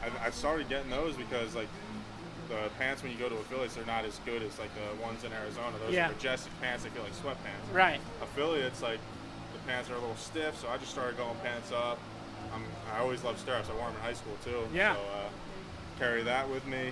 [0.02, 1.68] I, I started getting those because like
[2.48, 5.22] the pants when you go to affiliates, they're not as good as like the ones
[5.24, 5.76] in Arizona.
[5.84, 6.08] Those Yeah.
[6.08, 6.82] are majestic pants.
[6.84, 7.72] They feel like sweatpants.
[7.74, 8.00] right.
[8.22, 8.98] Affiliates, like
[9.52, 11.98] the pants are a little stiff, so I just started going pants up.
[12.54, 12.64] I'm,
[12.96, 13.68] I always love stirrups.
[13.68, 14.66] I wore them in high school too.
[14.74, 14.94] Yeah.
[14.94, 15.28] So uh,
[15.98, 16.90] carry that with me.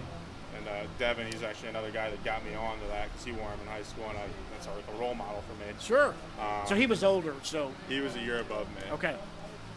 [0.57, 3.49] And uh, Devin, he's actually another guy that got me onto that because he wore
[3.51, 5.73] them in high school, and I, that's like a role model for me.
[5.81, 6.15] Sure.
[6.41, 7.35] Um, so he was older.
[7.43, 8.83] So He was a year above me.
[8.93, 9.17] okay.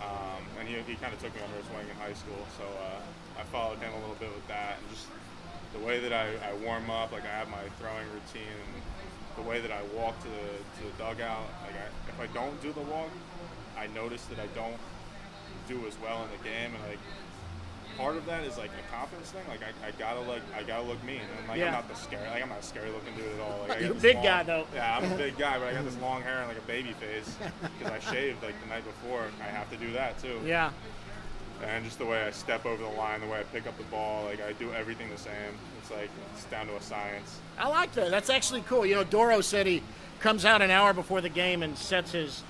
[0.02, 2.64] Um, and he, he kind of took me under his wing in high school, so
[2.64, 5.08] uh, I followed him a little bit with that, and just
[5.74, 8.82] the way that I, I warm up, like I have my throwing routine, and
[9.36, 11.44] the way that I walk to the, to the dugout.
[11.68, 13.10] Like I, if I don't do the walk,
[13.78, 14.80] I notice that I don't
[15.68, 17.00] do as well in the game, and like
[18.00, 19.42] part of that is like a confidence thing.
[19.48, 21.68] Like I, I gotta like I gotta look mean, and like Yeah.
[21.68, 23.60] I'm not the scary, like I'm not a scary looking dude at all.
[23.62, 24.66] Like, I got You're a big long- guy, though.
[24.74, 26.94] Yeah, I'm a big guy, but I got this long hair and like a baby
[26.94, 27.36] face
[27.78, 29.24] because I shaved like the night before.
[29.42, 30.40] I have to do that too.
[30.46, 30.72] Yeah.
[31.66, 33.84] And just the way I step over the line, the way I pick up the
[33.86, 35.34] ball, like I do everything the same.
[35.82, 37.38] It's like it's down to a science.
[37.58, 38.10] I like that.
[38.12, 38.86] That's actually cool.
[38.86, 39.84] You know, Dorow said he
[40.20, 42.44] comes out an hour before the game and sets his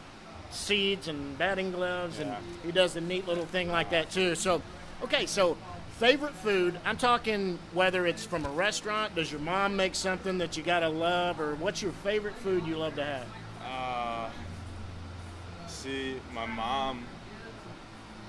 [0.52, 2.32] seeds and batting gloves, and
[2.64, 4.36] he does a neat little thing like that too.
[4.36, 4.62] So,
[5.04, 5.58] okay, so
[5.98, 6.80] favorite food.
[6.86, 9.16] I'm talking whether it's from a restaurant.
[9.16, 12.78] Does your mom make something that you gotta love, or what's your favorite food you
[12.78, 13.28] love to have?
[13.66, 14.30] Uh,
[15.68, 17.06] see my mom.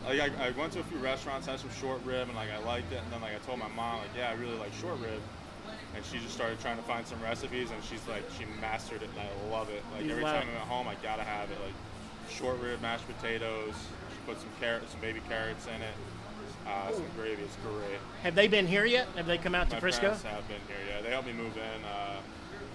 [0.07, 2.59] Like I, I went to a few restaurants, had some short rib, and like I
[2.65, 3.01] liked it.
[3.03, 5.21] And then like I told my mom, like yeah, I really like short rib.
[5.95, 9.11] And she just started trying to find some recipes, and she's like, she mastered it,
[9.11, 9.83] and I love it.
[9.93, 10.49] Like You every love time.
[10.49, 11.59] I'm at home, I gotta have it.
[11.63, 11.75] Like
[12.31, 13.75] short rib, mashed potatoes.
[14.11, 15.95] She put some carrots, some baby carrots in it.
[16.71, 17.43] Uh, some gravy.
[17.43, 17.99] It's great.
[18.23, 19.09] Have they been here yet?
[19.17, 20.03] Have they come out to Frisco?
[20.03, 20.77] parents have been here.
[20.89, 22.17] Yeah, they helped me move in uh,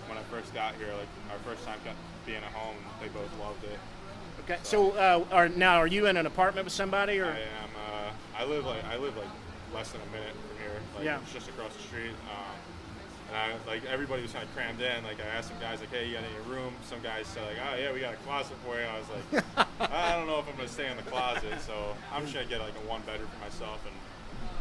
[0.07, 0.89] when I first got here.
[0.97, 1.79] Like our first time
[2.25, 3.79] being at home, they both loved it.
[4.43, 4.57] Okay.
[4.63, 7.69] So, uh, are now are you in an apartment with somebody, or I am.
[7.75, 9.27] Uh, I live like I live like
[9.73, 10.79] less than a minute from here.
[10.95, 11.19] Like Yeah.
[11.21, 12.11] it's just across the street.
[12.29, 12.55] Um,
[13.27, 15.03] and I like everybody was kind of crammed in.
[15.03, 17.57] Like I asked some guys like, "Hey, you got any room?" Some guys said like,
[17.57, 19.43] "Oh yeah, we got a closet for you." I was like,
[19.91, 21.73] "I don't know if I'm gonna stay in the closet." So
[22.13, 23.95] I'm just gonna get like a one bedroom for myself, and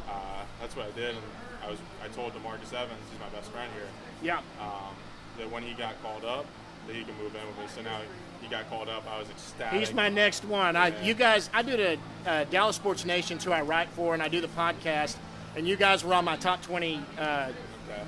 [0.09, 1.11] uh, that's what I did.
[1.15, 1.25] And
[1.65, 3.89] I was I told Demarcus Evans, he's my best friend here.
[4.23, 4.39] yeah?
[4.61, 4.95] um,
[5.39, 6.47] that when he got called up,
[6.87, 7.65] that he can move in with me.
[7.75, 7.99] So now
[8.41, 9.05] he got called up.
[9.11, 9.81] I was ecstatic.
[9.81, 10.77] He's my next one.
[10.77, 14.23] I, you guys, I do the uh, Dallas Sports Nation, who I write for, and
[14.23, 15.17] I do the podcast.
[15.57, 17.49] And you guys were on my top 20, uh,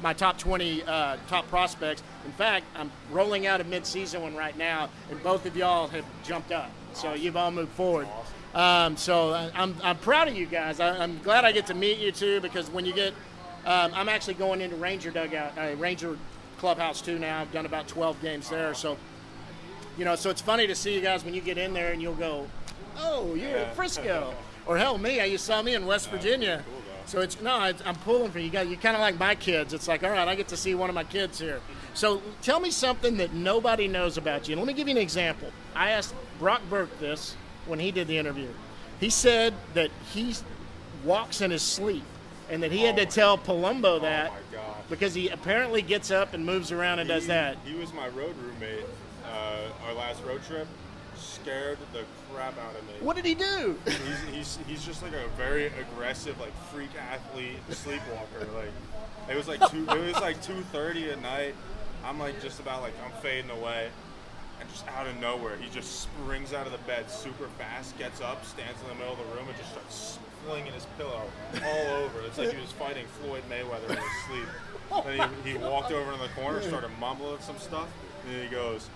[0.02, 2.02] my top 20 uh, top prospects.
[2.24, 6.04] In fact, I'm rolling out a mid-season one right now, and both of y'all have
[6.24, 6.70] jumped up.
[6.94, 8.08] So you've all moved forward.
[8.54, 10.80] Um, so I- I'm, I'm proud of you guys.
[10.80, 13.12] I, I'm glad I get to meet you too, because when you get,
[13.66, 16.16] um, I'm actually going into Ranger dugout, uh, Ranger
[16.58, 17.40] clubhouse too now.
[17.42, 18.96] I've done about 12 games there, so
[19.98, 22.00] you know, so it's funny to see you guys when you get in there and
[22.02, 22.46] you'll go,
[22.98, 23.56] "Oh, you're Yeah.
[23.62, 24.34] at Frisco,"
[24.66, 26.62] or hell, me, you saw me in West Virginia.
[27.07, 28.69] So it's no, it's, I'm pulling for you you guys.
[28.69, 29.75] You're kind of like my kids.
[29.75, 31.61] It's like, all right, I get to see one of my kids here.
[31.95, 34.53] So tell me something that nobody knows about you.
[34.53, 35.51] And let me give you an example.
[35.75, 38.49] I asked Brock Burke this when he did the interview.
[39.01, 40.35] He said that he
[41.05, 42.05] walks in his sleep,
[42.49, 44.57] and that he had to tell Palumbo that Oh my
[44.88, 47.57] because he apparently gets up and moves around and does that.
[47.64, 48.87] He was my road roommate.
[49.25, 50.69] Uh, our last road trip
[51.46, 52.94] scared the crap out of me.
[53.00, 53.78] What did he do?
[53.85, 58.52] He's, he's, he's just like a very aggressive, like freak athlete, sleepwalker.
[58.56, 58.72] Like
[59.30, 61.54] it was like two, it was like two thirty at night.
[62.04, 63.90] I'm like just about like I'm fading away,
[64.61, 68.20] and just out of nowhere, he just springs out of the bed super fast, gets
[68.20, 71.22] up, stands in the middle of the room, and just starts flinging his pillow
[71.64, 72.22] all over.
[72.26, 74.48] It's like he was fighting Floyd Mayweather in his sleep.
[75.04, 77.88] Then he, he walked over in the corner, started mumbling some stuff,
[78.24, 78.88] and then he goes,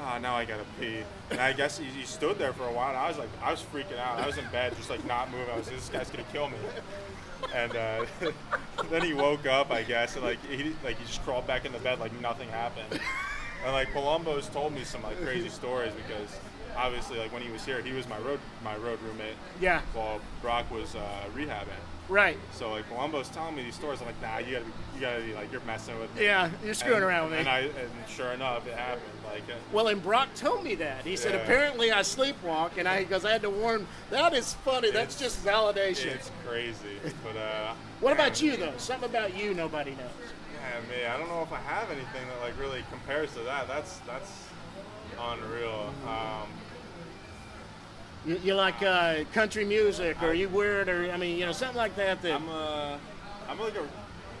[0.00, 1.02] ah, now I gotta pee.
[1.30, 2.90] And I guess he, he stood there for a while.
[2.90, 4.18] And I was like, I was freaking out.
[4.18, 5.48] I was in bed, just like not moving.
[5.52, 6.56] I was, like, this guy's gonna kill me.
[7.54, 8.06] And uh,
[8.90, 11.72] then he woke up, I guess, and like he like he just crawled back in
[11.72, 13.00] the bed like nothing happened.
[13.64, 16.28] And like Palumbo's told me some like crazy stories because
[16.76, 20.20] obviously like when he was here, he was my road my road roommate Yeah, while
[20.42, 21.80] Brock was uh, rehabbing.
[22.08, 22.36] Right.
[22.52, 24.00] So like Palumbo's telling me these stories.
[24.00, 26.24] I'm like, nah, you gotta be, you gotta be like you're messing with me.
[26.24, 27.38] Yeah, you're screwing And- around with me.
[27.40, 29.02] And I and sure enough, it happened.
[29.24, 29.42] Like.
[29.50, 31.04] Uh, Well, and Brock told me that.
[31.04, 33.86] He said apparently I sleepwalk, and I because I had to warn.
[34.10, 34.90] That is funny.
[34.90, 36.14] That's It's- just validation.
[36.14, 37.74] It's crazy, but uh.
[38.00, 38.74] What about you though?
[38.78, 40.00] Something about you nobody knows.
[40.54, 41.06] Yeah, me.
[41.06, 43.68] I don't know if I have anything that like really compares to that.
[43.68, 44.30] That's that's
[45.18, 45.92] unreal.
[46.06, 46.48] Um,
[48.26, 51.76] You, you like uh, country music, or you weird, or I mean, you know, something
[51.76, 52.20] like that.
[52.22, 52.98] That I'm a,
[53.48, 53.86] I'm like a,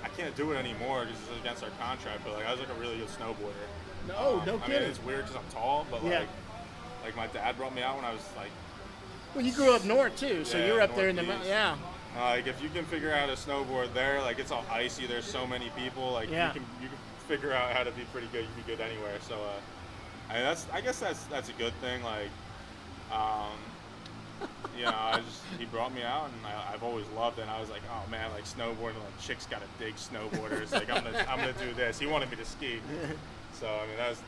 [0.04, 2.22] I can't do it anymore because it's against our contract.
[2.24, 4.08] But like I was like a really good snowboarder.
[4.08, 4.88] no, Um, no I mean, kidding.
[4.90, 6.20] it's weird because I'm tall, but Yeah.
[6.20, 6.28] like,
[7.04, 8.50] like my dad brought me out when I was like,
[9.34, 11.76] well, you grew up north too, so Yeah, you're up there in the yeah.
[12.16, 15.06] uh, like if you can figure out a snowboard there, like it's all icy.
[15.06, 16.10] There's so many people.
[16.10, 16.48] Like Yeah.
[16.48, 18.42] you can you can figure out how to be pretty good.
[18.42, 19.18] You can be good anywhere.
[19.28, 22.02] So, uh, I mean, that's I guess that's that's a good thing.
[22.02, 22.30] Like,
[23.12, 23.52] um,
[24.76, 27.42] you know, I just he brought me out, and I, I've always loved it.
[27.42, 30.72] And I was like, oh man, like snowboarding, like chicks gotta dig snowboarders.
[30.72, 31.98] like I'm gonna I'm gonna do this.
[31.98, 32.80] He wanted me to ski,
[33.52, 34.20] so I mean that's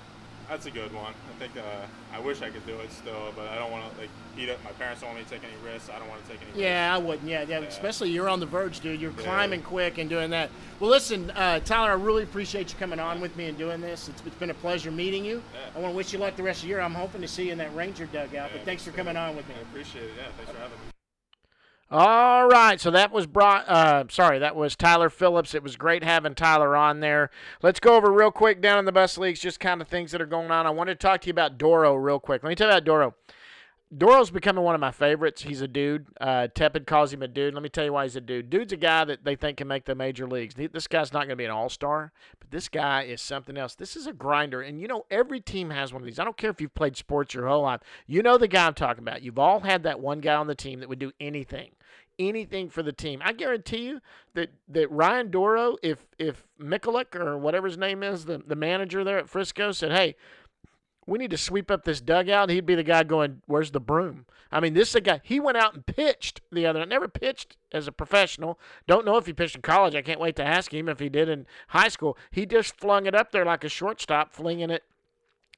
[0.48, 1.12] that's a good one.
[1.12, 4.00] I think uh, I wish I could do it still, but I don't want to
[4.00, 4.62] like eat up.
[4.64, 5.90] My parents don't want me to take any risks.
[5.94, 6.46] I don't want to take any.
[6.50, 6.60] risks.
[6.60, 7.28] Yeah, I wouldn't.
[7.28, 9.00] Yeah, yeah, Especially you're on the verge, dude.
[9.00, 9.22] You're Yeah.
[9.24, 10.50] climbing quick and doing that.
[10.80, 14.08] Well, listen, uh, Tyler, I really appreciate you coming on with me and doing this.
[14.08, 15.42] It's, it's been a pleasure meeting you.
[15.54, 15.60] Yeah.
[15.76, 16.80] I want to wish you luck the rest of the year.
[16.80, 18.32] I'm hoping to see you in that Ranger dugout.
[18.32, 19.54] Yeah, but thanks for coming on with me.
[19.58, 20.10] I appreciate it.
[20.16, 20.97] Yeah, thanks for having me.
[21.90, 23.66] All right, so that was brought.
[23.66, 25.54] Uh, sorry, that was Tyler Phillips.
[25.54, 27.30] It was great having Tyler on there.
[27.62, 30.20] Let's go over real quick down in the bus leagues, just kind of things that
[30.20, 30.66] are going on.
[30.66, 32.42] I wanted to talk to you about Dorow real quick.
[32.42, 33.14] Let me tell you about Dorow.
[33.96, 35.42] Dorow's becoming one of my favorites.
[35.42, 36.06] He's a dude.
[36.20, 37.54] Uh, Tepid calls him a dude.
[37.54, 38.50] Let me tell you why he's a dude.
[38.50, 40.54] Dude's a guy that they think can make the major leagues.
[40.54, 43.74] This guy's not going to be an all star, but this guy is something else.
[43.74, 44.60] This is a grinder.
[44.60, 46.18] And you know, every team has one of these.
[46.18, 47.80] I don't care if you've played sports your whole life.
[48.06, 49.22] You know the guy I'm talking about.
[49.22, 51.70] You've all had that one guy on the team that would do anything.
[52.18, 53.22] Anything for the team.
[53.24, 54.00] I guarantee you
[54.34, 59.04] that, that Ryan Dorow, if if Mikulik or whatever his name is, the, the manager
[59.04, 60.16] there at Frisco said, Hey,
[61.08, 62.50] we need to sweep up this dugout.
[62.50, 65.20] He'd be the guy going, "Where's the broom?" I mean, this is a guy.
[65.24, 66.80] He went out and pitched the other.
[66.80, 68.58] I never pitched as a professional.
[68.86, 69.94] Don't know if he pitched in college.
[69.94, 72.16] I can't wait to ask him if he did in high school.
[72.30, 74.84] He just flung it up there like a shortstop, flinging it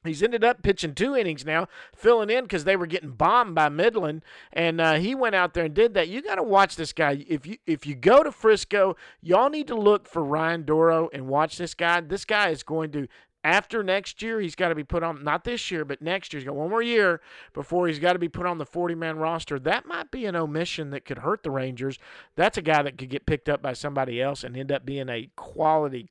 [0.03, 3.69] He's ended up pitching two innings now, filling in because they were getting bombed by
[3.69, 6.07] Midland, and uh, he went out there and did that.
[6.07, 7.23] You got to watch this guy.
[7.27, 11.27] If you if you go to Frisco, y'all need to look for Ryan Dorow and
[11.27, 12.01] watch this guy.
[12.01, 13.07] This guy is going to
[13.43, 16.39] after next year, he's got to be put on, not this year, but next year.
[16.39, 17.21] He's got one more year
[17.53, 19.57] before he's got to be put on the 40 man roster.
[19.57, 21.97] That might be an omission that could hurt the Rangers.
[22.35, 25.09] That's a guy that could get picked up by somebody else and end up being
[25.09, 26.09] a quality.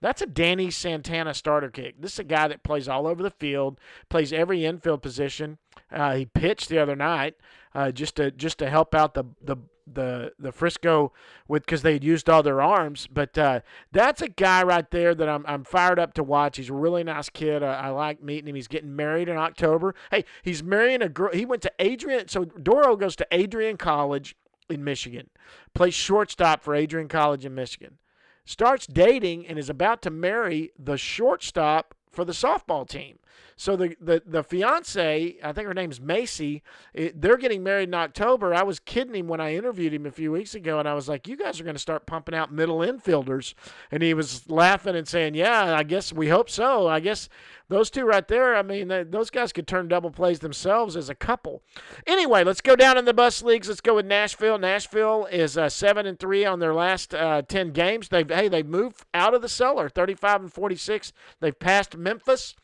[0.00, 2.00] that's a Danny Santana starter kick.
[2.00, 5.58] This is a guy that plays all over the field, plays every infield position.
[5.90, 7.36] Uh, he pitched the other night
[7.74, 9.56] uh, just to just to help out the the
[9.86, 11.12] the the Frisco
[11.48, 13.06] with because they had used all their arms.
[13.06, 13.60] But uh,
[13.92, 16.56] that's a guy right there that I'm I'm fired up to watch.
[16.56, 17.62] He's a really nice kid.
[17.62, 18.54] I, I, like meeting him.
[18.54, 19.94] He's getting married in October.
[20.10, 21.32] Hey, he's marrying a girl.
[21.32, 22.28] He went to Adrian.
[22.28, 24.36] So Dorow goes to Adrian College
[24.68, 25.30] in Michigan,
[25.74, 27.98] plays shortstop for Adrian College in Michigan.
[28.44, 33.18] Starts dating and is about to marry the shortstop for the softball team.
[33.56, 36.62] So the the the fiance, I think her name's Macy.
[36.92, 38.54] It, they're getting married in October.
[38.54, 41.08] I was kidding him when I interviewed him a few weeks ago, and I was
[41.08, 43.54] like, "You guys are going to start pumping out middle infielders,"
[43.90, 46.86] and he was laughing and saying, "Yeah, I guess we hope so.
[46.86, 47.28] I guess."
[47.68, 51.08] Those two right there, I mean, they, those guys could turn double plays themselves as
[51.08, 51.62] a couple.
[52.06, 53.66] Anyway, let's go down in the bus leagues.
[53.66, 54.56] Let's go with Nashville.
[54.56, 58.08] Nashville is uh, seven and three on their last uh, ten games.
[58.08, 61.12] They've hey, they've moved out of the cellar, thirty-five and forty-six.
[61.40, 62.54] They've passed Memphis.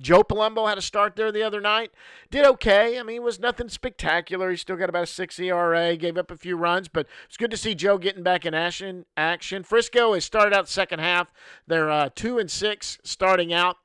[0.00, 1.90] Joe Palumbo had a start there the other night.
[2.30, 2.98] Did okay.
[2.98, 4.50] I mean, it was nothing spectacular.
[4.50, 5.96] He still got about a six ERA.
[5.96, 9.06] Gave up a few runs, but it's good to see Joe getting back in action.
[9.16, 9.62] Action.
[9.62, 11.32] Frisco has started out second half.
[11.66, 13.76] They're uh, two and six starting out.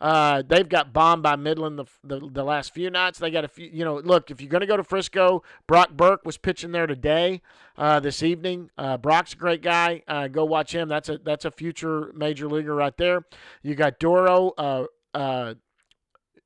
[0.00, 3.18] Uh, they've got bombed by Midland the, the, the last few nights.
[3.18, 3.68] They got a few.
[3.70, 6.86] You know, look if you're going to go to Frisco, Brock Burke was pitching there
[6.86, 7.42] today,
[7.76, 8.70] uh, this evening.
[8.78, 10.02] Uh, Brock's a great guy.
[10.08, 10.88] Uh, go watch him.
[10.88, 13.26] That's a that's a future major leaguer right there.
[13.62, 15.54] You got Dorow uh,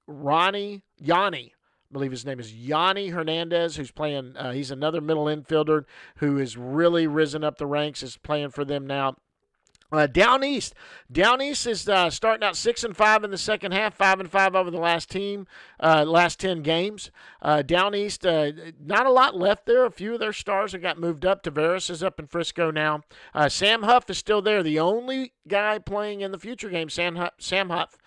[0.07, 1.53] Ronnie Yanni.
[1.55, 4.37] I believe his name is Yonny Hernandez, who's playing.
[4.37, 5.85] Uh, he's another middle infielder
[6.17, 8.03] who has really risen up the ranks.
[8.03, 9.17] Is playing for them now.
[9.99, 10.75] Uh, down east,
[11.11, 14.31] down east is uh, starting out six and five in the second half, five and
[14.31, 15.47] five over the last team,
[15.81, 17.11] uh, last ten games.
[17.41, 18.51] Uh, down east, uh,
[18.83, 19.85] not a lot left there.
[19.85, 21.43] A few of their stars have got moved up.
[21.43, 23.03] Taveras is up in Frisco now.
[23.35, 26.89] Uh, Sam Huff is still there, the only guy playing in the future game.
[26.89, 27.99] Sam Huff, Sam Huff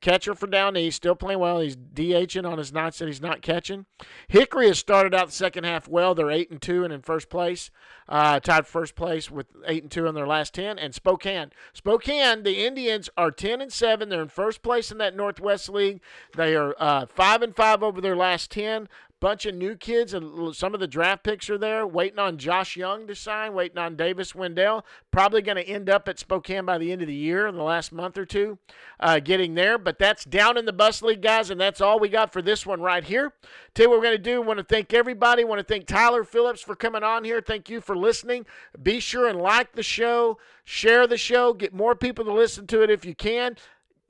[0.00, 1.60] catcher for down east, still playing well.
[1.60, 3.86] He's DHing on his nights that he's not catching.
[4.28, 6.14] Hickory has started out the second half well.
[6.14, 7.70] They're eight and two and in first place,
[8.08, 10.78] tied first place with eight and two in their last ten.
[10.80, 14.08] And Spokane, Spokane, the Indians are ten and seven.
[14.08, 16.00] They're in first place in that Northwest League.
[16.34, 18.88] They are uh, five and five over their last ten
[19.20, 21.86] bunch of new kids, and some of the draft picks are there.
[21.86, 24.82] Waiting on Josh Jung to sign, waiting on Davis Wendzel.
[25.10, 27.62] Probably going to end up at Spokane by the end of the year, in the
[27.62, 28.58] last month or two,
[28.98, 29.78] uh, getting there.
[29.78, 32.64] But that's down in the bus league, guys, and that's all we got for this
[32.64, 33.32] one right here.
[33.74, 34.42] Tell you what we're going to do.
[34.42, 35.44] want to thank everybody.
[35.44, 37.40] want to thank Tyler Phillips for coming on here.
[37.40, 38.46] Thank you for listening.
[38.82, 42.82] Be sure and like the show, share the show, get more people to listen to
[42.82, 43.56] it if you can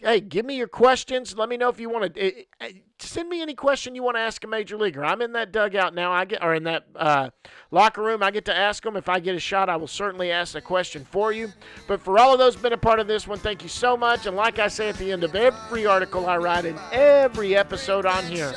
[0.03, 1.37] hey, give me your questions.
[1.37, 2.31] Let me know if you want to uh,
[2.61, 2.69] uh,
[3.07, 5.05] send me any question you want to ask a major leaguer.
[5.05, 6.13] I'm in that dugout now.
[6.13, 7.31] I get or in that uh,
[7.71, 8.23] locker room.
[8.23, 8.97] I get to ask them.
[8.97, 11.53] If I get a shot, I will certainly ask a question for you.
[11.87, 14.27] But for all of those been a part of this one, thank you so much.
[14.27, 18.07] And like I say at the end of every article I write in every episode
[18.07, 18.53] on here,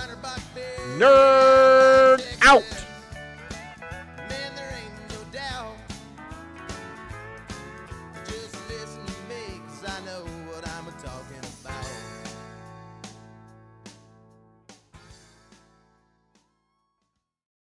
[0.98, 2.93] nerd out.